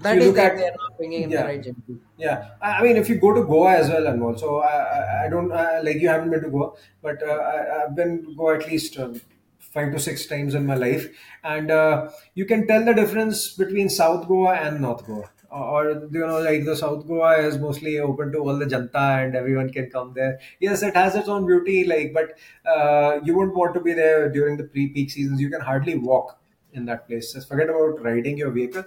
that 0.00 0.18
is 0.18 0.36
at 0.36 0.56
they 0.56 0.64
are 0.68 0.76
not 0.82 0.96
bringing 0.96 1.22
in 1.24 1.30
the 1.30 1.36
yeah 1.36 1.44
right 1.44 1.62
gentleman 1.62 2.00
yeah, 2.16 2.48
I 2.60 2.70
I 2.78 2.82
mean, 2.82 2.96
if 2.96 3.08
you 3.08 3.14
go 3.20 3.32
to 3.32 3.44
Goa 3.44 3.74
as 3.74 3.88
well, 3.90 4.06
and 4.08 4.20
also 4.22 4.56
I, 4.58 4.72
I 4.98 5.26
I 5.26 5.28
don't 5.28 5.52
uh, 5.52 5.80
like 5.84 5.98
you 6.00 6.08
haven't 6.08 6.30
been 6.30 6.42
to 6.42 6.50
Goa, 6.50 6.72
but 7.00 7.22
uh, 7.22 7.26
I, 7.52 7.84
I've 7.84 7.94
been 7.94 8.24
to 8.24 8.34
Goa 8.34 8.56
at 8.56 8.66
least 8.66 8.98
um, 8.98 9.20
five 9.60 9.92
to 9.92 10.00
six 10.00 10.26
times 10.26 10.54
in 10.56 10.66
my 10.66 10.74
life, 10.74 11.06
and 11.44 11.70
uh, 11.70 12.10
you 12.34 12.44
can 12.44 12.66
tell 12.66 12.84
the 12.84 12.92
difference 12.92 13.52
between 13.54 13.88
South 13.88 14.26
Goa 14.26 14.54
and 14.54 14.80
North 14.80 15.06
Goa. 15.06 15.30
Or 15.50 15.84
you 16.12 16.26
know, 16.26 16.40
like 16.40 16.64
the 16.64 16.76
South 16.76 17.06
Goa 17.06 17.38
is 17.38 17.56
mostly 17.56 17.98
open 18.00 18.32
to 18.32 18.38
all 18.38 18.58
the 18.58 18.66
janta 18.66 19.24
and 19.24 19.34
everyone 19.34 19.70
can 19.70 19.88
come 19.90 20.12
there. 20.12 20.40
Yes, 20.60 20.82
it 20.82 20.94
has 20.94 21.14
its 21.14 21.28
own 21.28 21.46
beauty, 21.46 21.84
like, 21.84 22.12
but 22.12 22.36
uh, 22.68 23.20
you 23.24 23.34
wouldn't 23.36 23.56
want 23.56 23.72
to 23.74 23.80
be 23.80 23.94
there 23.94 24.28
during 24.28 24.58
the 24.58 24.64
pre-peak 24.64 25.10
seasons. 25.10 25.40
You 25.40 25.48
can 25.50 25.62
hardly 25.62 25.96
walk 25.96 26.37
in 26.78 26.86
that 26.86 27.06
place. 27.08 27.32
Just 27.34 27.48
forget 27.48 27.68
about 27.68 28.02
riding 28.02 28.38
your 28.38 28.50
vehicle. 28.50 28.84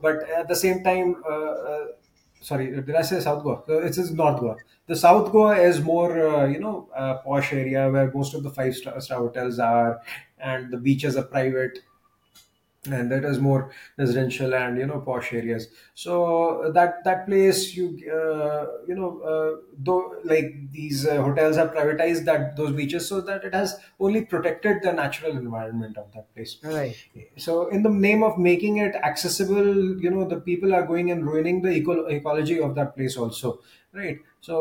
But 0.00 0.28
at 0.30 0.48
the 0.48 0.56
same 0.56 0.82
time, 0.82 1.16
uh, 1.28 1.50
uh, 1.72 1.86
sorry, 2.40 2.70
did 2.70 2.94
I 2.94 3.02
say 3.02 3.20
South 3.20 3.42
Goa? 3.42 3.62
So 3.66 3.78
it's 3.78 3.98
it's 3.98 4.10
North 4.10 4.40
Goa. 4.40 4.56
The 4.86 4.96
South 4.96 5.30
Goa 5.32 5.56
is 5.56 5.80
more, 5.80 6.12
uh, 6.28 6.46
you 6.46 6.58
know, 6.60 6.88
uh, 6.94 7.14
posh 7.18 7.52
area 7.52 7.88
where 7.90 8.10
most 8.12 8.34
of 8.34 8.42
the 8.42 8.50
five 8.50 8.74
star, 8.74 9.00
star 9.00 9.18
hotels 9.18 9.58
are, 9.58 10.00
and 10.38 10.70
the 10.70 10.76
beaches 10.78 11.16
are 11.16 11.22
private 11.24 11.80
and 12.86 13.12
that 13.12 13.24
is 13.24 13.38
more 13.38 13.70
residential 13.98 14.54
and 14.54 14.78
you 14.78 14.86
know 14.86 15.00
posh 15.00 15.34
areas. 15.34 15.68
So 15.94 16.70
that 16.74 17.04
that 17.04 17.26
place 17.26 17.74
you 17.76 17.88
uh, 18.10 18.84
you 18.88 18.94
know 18.94 19.20
uh, 19.20 19.60
though 19.78 20.16
like 20.24 20.72
these 20.72 21.06
uh, 21.06 21.22
hotels 21.22 21.56
have 21.56 21.72
privatized 21.72 22.24
that 22.24 22.56
those 22.56 22.72
beaches 22.72 23.06
so 23.06 23.20
that 23.20 23.44
it 23.44 23.54
has 23.54 23.78
only 23.98 24.24
protected 24.24 24.82
the 24.82 24.92
natural 24.92 25.32
environment 25.32 25.98
of 25.98 26.10
that 26.14 26.34
place. 26.34 26.56
Right. 26.62 26.96
So 27.36 27.68
in 27.68 27.82
the 27.82 27.90
name 27.90 28.22
of 28.22 28.38
making 28.38 28.78
it 28.78 28.94
accessible 28.94 30.00
you 30.00 30.10
know 30.10 30.26
the 30.26 30.40
people 30.40 30.74
are 30.74 30.86
going 30.86 31.10
and 31.10 31.26
ruining 31.26 31.60
the 31.60 31.72
eco- 31.72 32.06
ecology 32.06 32.60
of 32.60 32.74
that 32.76 32.96
place 32.96 33.18
also 33.18 33.60
right 33.92 34.18
so 34.40 34.56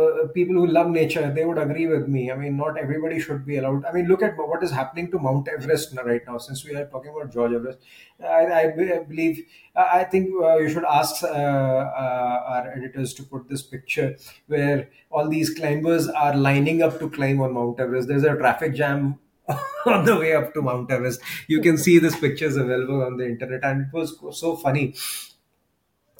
uh, 0.00 0.26
people 0.36 0.56
who 0.56 0.66
love 0.66 0.88
nature 0.88 1.30
they 1.34 1.44
would 1.44 1.56
agree 1.64 1.86
with 1.86 2.08
me 2.08 2.32
i 2.32 2.36
mean 2.36 2.56
not 2.56 2.76
everybody 2.76 3.20
should 3.20 3.46
be 3.46 3.56
allowed 3.58 3.84
i 3.84 3.92
mean 3.92 4.08
look 4.08 4.22
at 4.28 4.36
what 4.36 4.60
is 4.66 4.72
happening 4.72 5.08
to 5.08 5.20
mount 5.20 5.46
everest 5.54 5.94
right 6.04 6.22
now 6.26 6.36
since 6.36 6.64
we 6.64 6.74
are 6.74 6.86
talking 6.86 7.12
about 7.14 7.32
george 7.32 7.52
everest 7.52 7.78
i, 8.20 8.44
I 8.60 8.66
be- 8.78 8.98
believe 9.12 9.44
i 9.76 10.00
I 10.00 10.04
think 10.12 10.30
uh, 10.48 10.56
you 10.62 10.68
should 10.72 10.84
ask 10.98 11.22
uh, 11.22 11.28
uh, 11.28 12.36
our 12.54 12.64
editors 12.76 13.14
to 13.18 13.22
put 13.32 13.48
this 13.52 13.62
picture 13.74 14.08
where 14.54 14.78
all 15.10 15.28
these 15.36 15.54
climbers 15.60 16.08
are 16.24 16.34
lining 16.48 16.82
up 16.88 16.98
to 17.04 17.08
climb 17.18 17.40
on 17.46 17.54
mount 17.60 17.78
everest 17.86 18.08
there's 18.12 18.28
a 18.32 18.34
traffic 18.42 18.74
jam 18.82 19.06
on 19.92 20.04
the 20.08 20.16
way 20.16 20.34
up 20.40 20.52
to 20.54 20.62
Mount 20.62 20.88
Everest. 20.96 21.20
You 21.48 21.60
can 21.60 21.76
see 21.76 21.98
this 21.98 22.16
picture 22.24 22.44
is 22.44 22.56
available 22.56 23.02
on 23.02 23.16
the 23.16 23.26
internet, 23.26 23.64
and 23.64 23.80
it 23.86 23.92
was 23.92 24.12
so 24.42 24.54
funny. 24.56 24.94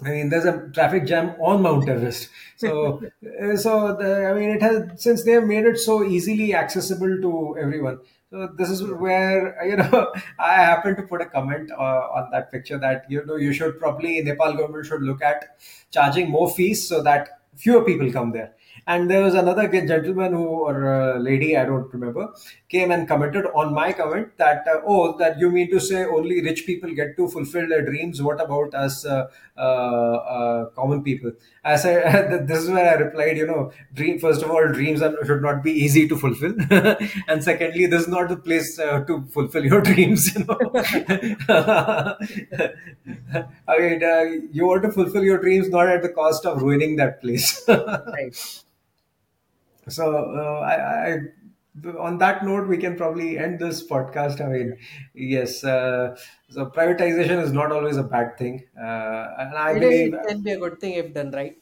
I 0.05 0.11
mean, 0.11 0.29
there's 0.31 0.45
a 0.45 0.69
traffic 0.75 1.07
jam 1.07 1.35
on 1.41 1.63
Mount 1.63 1.89
Everest. 1.89 2.29
So, 2.57 3.03
uh, 3.43 3.57
so 3.57 3.97
the, 3.97 4.27
I 4.27 4.35
mean, 4.35 4.51
it 4.51 4.63
has 4.63 5.03
since 5.03 5.23
they 5.25 5.33
have 5.33 5.45
made 5.45 5.65
it 5.65 5.79
so 5.79 6.03
easily 6.05 6.55
accessible 6.55 7.21
to 7.21 7.57
everyone. 7.61 7.99
So 8.31 8.49
this 8.57 8.71
is 8.71 8.83
where 8.83 9.63
you 9.69 9.77
know 9.77 10.13
I 10.39 10.55
happen 10.55 10.97
to 10.97 11.03
put 11.03 11.21
a 11.21 11.27
comment 11.27 11.71
uh, 11.71 12.03
on 12.17 12.31
that 12.33 12.51
picture 12.51 12.79
that 12.79 13.05
you 13.09 13.25
know 13.27 13.37
you 13.37 13.53
should 13.53 13.79
probably 13.79 14.23
Nepal 14.23 14.55
government 14.55 14.87
should 14.87 15.03
look 15.03 15.23
at 15.23 15.57
charging 15.91 16.31
more 16.31 16.51
fees 16.51 16.89
so 16.89 17.03
that 17.03 17.29
fewer 17.57 17.85
people 17.85 18.11
come 18.11 18.33
there. 18.33 18.55
And 18.87 19.09
there 19.11 19.23
was 19.23 19.35
another 19.35 19.69
gentleman 19.69 20.33
who 20.33 20.45
or 20.47 20.93
uh, 20.95 21.19
lady 21.19 21.57
I 21.57 21.65
don't 21.65 21.93
remember 21.93 22.33
came 22.69 22.91
and 22.91 23.07
commented 23.07 23.47
on 23.55 23.73
my 23.73 23.93
comment 23.93 24.29
that 24.39 24.67
uh, 24.67 24.81
oh 24.85 25.17
that 25.19 25.39
you 25.39 25.51
mean 25.51 25.71
to 25.71 25.79
say 25.79 26.05
only 26.05 26.43
rich 26.43 26.67
people 26.67 26.91
get 26.95 27.17
to 27.17 27.29
fulfill 27.29 27.69
their 27.69 27.85
dreams. 27.85 28.21
What 28.21 28.41
about 28.41 28.75
us 28.75 29.05
uh, 29.07 29.29
uh, 29.57 29.61
uh, 29.61 30.65
common 30.71 31.03
people? 31.05 31.33
I 31.65 31.77
this 32.47 32.59
is 32.65 32.71
where 32.71 32.89
i 32.91 32.95
replied 33.01 33.37
you 33.37 33.47
know 33.47 33.73
dream 33.95 34.19
first 34.19 34.43
of 34.43 34.51
all 34.51 34.67
dreams 34.73 35.01
are, 35.01 35.15
should 35.25 35.43
not 35.43 35.63
be 35.63 35.73
easy 35.73 36.09
to 36.09 36.17
fulfill. 36.17 36.55
And 37.29 37.43
secondly 37.45 37.87
this 37.87 38.03
is 38.03 38.09
not 38.09 38.29
the 38.29 38.37
place 38.37 38.77
to 38.77 39.25
fulfill 39.33 39.65
your 39.65 39.81
dreams 39.91 40.35
you 40.35 40.45
know. 40.45 40.59
I 43.69 43.79
mean 43.79 44.49
you 44.53 44.67
want 44.67 44.83
to 44.85 44.93
fulfill 44.93 45.23
your 45.25 45.39
dreams 45.39 45.69
not 45.69 45.89
at 45.89 46.03
the 46.03 46.09
cost 46.09 46.47
of 46.47 46.63
ruining 46.63 46.97
that 46.97 47.21
place. 47.21 47.63
Right 47.69 48.37
So, 49.89 50.17
uh, 50.17 50.61
I, 50.61 51.13
I, 51.15 51.19
on 51.99 52.19
that 52.19 52.45
note, 52.45 52.69
we 52.69 52.77
can 52.79 52.97
probably 52.97 53.39
end 53.39 53.59
this 53.59 53.87
podcast. 53.87 54.41
I 54.41 54.49
mean, 54.49 54.79
yes, 55.15 55.65
uh, 55.65 56.17
so 56.51 56.67
privatization 56.67 57.43
is 57.43 57.53
not 57.53 57.73
always 57.73 57.97
a 57.97 58.03
bad 58.05 58.37
thing, 58.39 58.69
uh, 58.79 59.35
and 59.39 59.55
I 59.57 59.75
it, 59.75 59.83
is, 59.83 60.01
believe 60.01 60.15
it 60.15 60.23
can 60.23 60.43
be 60.43 60.53
a 60.53 60.59
good 60.59 60.79
thing 60.81 60.93
if 60.95 61.13
done 61.13 61.31
right 61.33 61.59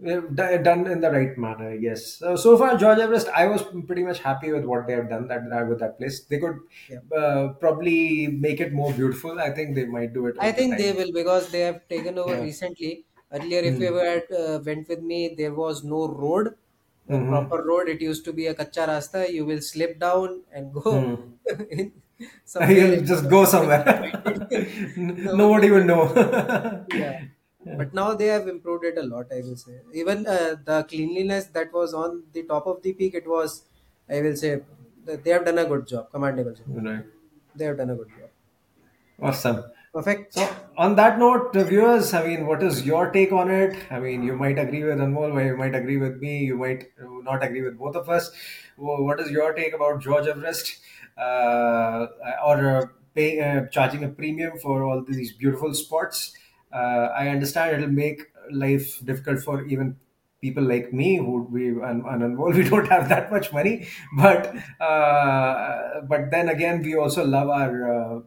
done 0.00 0.86
in 0.86 1.00
the 1.00 1.10
right 1.10 1.36
manner. 1.38 1.74
Yes. 1.74 2.06
So, 2.18 2.34
so 2.36 2.58
far, 2.58 2.76
George 2.76 2.98
Everest, 2.98 3.28
I 3.28 3.46
was 3.46 3.62
pretty 3.86 4.02
much 4.02 4.18
happy 4.18 4.52
with 4.52 4.64
what 4.64 4.86
they 4.86 4.94
have 4.94 5.08
done 5.08 5.28
that 5.28 5.48
that- 5.50 5.68
with 5.68 5.78
that 5.80 5.98
place. 5.98 6.24
They 6.24 6.38
could 6.40 6.58
yeah 6.88 7.00
uh, 7.16 7.52
probably 7.60 8.26
make 8.28 8.60
it 8.60 8.72
more 8.72 8.92
beautiful. 8.92 9.38
I 9.40 9.50
think 9.50 9.74
they 9.76 9.86
might 9.86 10.12
do 10.12 10.26
it 10.26 10.36
I 10.38 10.52
think 10.52 10.76
they 10.76 10.92
will 10.92 11.10
because 11.12 11.50
they 11.50 11.60
have 11.60 11.88
taken 11.88 12.18
over 12.18 12.34
Yeah. 12.34 12.38
recently. 12.38 13.06
Earlier, 13.32 13.60
if 13.60 13.80
you 13.80 13.86
Hmm. 13.86 13.96
ever 13.96 14.22
uh, 14.40 14.58
went 14.64 14.88
with 14.88 15.00
me, 15.00 15.34
there 15.34 15.54
was 15.54 15.82
no 15.84 16.06
road, 16.08 16.54
a 17.10 17.18
hmm 17.18 17.22
proper 17.22 17.62
road. 17.64 17.88
It 17.88 18.00
used 18.00 18.24
to 18.26 18.32
be 18.32 18.46
a 18.46 18.54
kacha 18.54 18.86
rasta. 18.86 19.32
You 19.32 19.44
will 19.46 19.60
slip 19.60 19.98
down 19.98 20.42
and 20.52 20.72
go 20.72 21.10
in 21.70 21.92
somewhere 22.44 22.94
You'll 22.94 23.04
just 23.04 23.28
go 23.28 23.44
somewhere. 23.44 24.12
it. 24.50 24.68
Nobody 24.96 25.70
will 25.70 25.84
know. 25.84 26.12
Yeah. 26.86 27.20
Yeah. 27.64 27.78
But 27.78 27.94
now 27.94 28.14
they 28.14 28.26
have 28.26 28.48
improved 28.48 28.84
it 28.84 28.98
a 28.98 29.02
lot, 29.02 29.32
I 29.32 29.40
will 29.40 29.56
say. 29.56 29.80
Even 29.92 30.26
uh, 30.26 30.56
the 30.64 30.84
cleanliness 30.88 31.46
that 31.46 31.72
was 31.72 31.94
on 31.94 32.24
the 32.32 32.42
top 32.44 32.66
of 32.66 32.82
the 32.82 32.92
peak, 32.92 33.14
it 33.14 33.26
was, 33.26 33.64
I 34.08 34.20
will 34.20 34.36
say, 34.36 34.62
they 35.04 35.30
have 35.30 35.44
done 35.44 35.58
a 35.58 35.64
good 35.64 35.86
job, 35.86 36.10
commendable 36.10 36.54
job. 36.54 36.66
Right. 36.66 37.04
They 37.54 37.64
have 37.66 37.78
done 37.78 37.90
a 37.90 37.96
good 37.96 38.12
job. 38.14 38.30
Awesome. 39.18 39.64
Perfect. 39.92 40.32
So, 40.32 40.48
on 40.78 40.96
that 40.96 41.18
note, 41.18 41.52
viewers, 41.54 42.14
I 42.14 42.26
mean, 42.26 42.46
what 42.46 42.62
is 42.62 42.86
your 42.86 43.10
take 43.10 43.30
on 43.30 43.50
it? 43.50 43.76
I 43.90 44.00
mean, 44.00 44.22
you 44.22 44.34
might 44.34 44.58
agree 44.58 44.82
with 44.84 44.96
Anmol, 44.98 45.44
you 45.44 45.54
might 45.56 45.74
agree 45.74 45.98
with 45.98 46.16
me, 46.18 46.38
you 46.44 46.56
might 46.56 46.84
uh, 46.98 47.06
not 47.22 47.44
agree 47.44 47.60
with 47.60 47.78
both 47.78 47.94
of 47.96 48.08
us. 48.08 48.30
Wh- 48.76 49.00
What 49.06 49.20
is 49.20 49.30
your 49.30 49.52
take 49.52 49.74
about 49.74 50.00
George 50.00 50.26
Everest, 50.26 50.78
uh, 51.18 52.06
or 52.46 52.76
uh, 52.76 52.86
pay, 53.14 53.38
uh, 53.40 53.66
charging 53.66 54.02
a 54.04 54.08
premium 54.08 54.58
for 54.58 54.82
all 54.82 55.04
these 55.06 55.32
beautiful 55.32 55.74
spots? 55.74 56.32
Uh, 56.72 57.08
I 57.14 57.28
understand 57.28 57.76
it'll 57.76 57.94
make 57.94 58.22
life 58.50 59.04
difficult 59.04 59.40
for 59.40 59.62
even 59.66 59.96
people 60.40 60.64
like 60.64 60.90
me 60.94 61.18
who 61.18 61.42
we 61.50 61.68
and, 61.68 62.02
Anmol, 62.04 62.54
we 62.56 62.66
don't 62.66 62.88
have 62.88 63.10
that 63.10 63.30
much 63.30 63.52
money, 63.52 63.86
but 64.16 64.54
uh, 64.80 66.00
but 66.08 66.30
then 66.30 66.48
again, 66.48 66.80
we 66.82 66.96
also 66.96 67.26
love 67.26 67.50
our. 67.50 68.22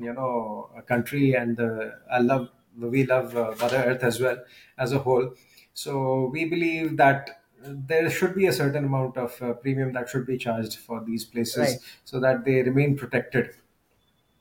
You 0.00 0.12
know 0.14 0.70
a 0.76 0.82
country 0.82 1.34
and 1.34 1.58
uh, 1.60 1.90
I 2.10 2.18
love 2.20 2.48
we 2.78 3.04
love 3.06 3.36
uh, 3.36 3.54
Mother 3.60 3.76
Earth 3.86 4.02
as 4.04 4.20
well 4.20 4.38
as 4.78 4.92
a 4.92 4.98
whole. 4.98 5.34
So 5.74 6.26
we 6.32 6.44
believe 6.46 6.96
that 6.96 7.42
there 7.62 8.08
should 8.10 8.34
be 8.34 8.46
a 8.46 8.52
certain 8.52 8.84
amount 8.84 9.16
of 9.16 9.40
uh, 9.42 9.52
premium 9.54 9.92
that 9.92 10.08
should 10.08 10.26
be 10.26 10.38
charged 10.38 10.76
for 10.78 11.02
these 11.04 11.24
Right. 11.26 11.32
places 11.32 11.80
so 12.04 12.20
that 12.20 12.44
they 12.44 12.62
remain 12.62 12.96
protected 12.96 13.50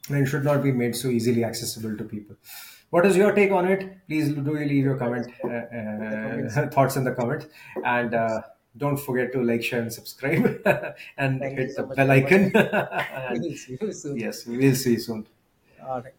and 0.09 0.27
should 0.27 0.43
not 0.43 0.63
be 0.63 0.71
made 0.71 0.95
so 0.95 1.09
easily 1.09 1.43
accessible 1.43 1.95
to 1.97 2.03
people. 2.03 2.35
What 2.89 3.05
is 3.05 3.15
your 3.15 3.31
take 3.33 3.51
on 3.51 3.67
it? 3.67 4.07
Please 4.07 4.29
do 4.33 4.41
leave 4.57 4.83
your 4.83 4.97
comment 4.97 5.27
uh, 5.43 5.47
the 5.47 6.51
uh, 6.55 6.69
thoughts 6.75 6.95
in 6.95 7.03
the 7.03 7.11
comment, 7.11 7.47
and 7.85 8.15
uh, 8.15 8.41
don't 8.77 8.97
forget 8.97 9.31
to 9.33 9.43
like, 9.43 9.61
share, 9.63 9.81
and 9.81 9.93
subscribe, 9.93 10.45
and 11.17 11.39
Thank 11.39 11.59
hit 11.59 11.67
the 11.69 11.73
so 11.75 11.85
much, 11.85 11.97
bell 11.97 12.09
icon. 12.11 12.51
and 12.55 13.41
We'll 13.43 13.53
see 13.55 13.77
you 13.79 13.91
soon. 13.91 14.17
yes, 14.17 14.45
we'll 14.47 14.75
see 14.75 14.93
you 14.93 14.99
soon. 14.99 15.27
All 15.85 16.01
right. 16.01 16.13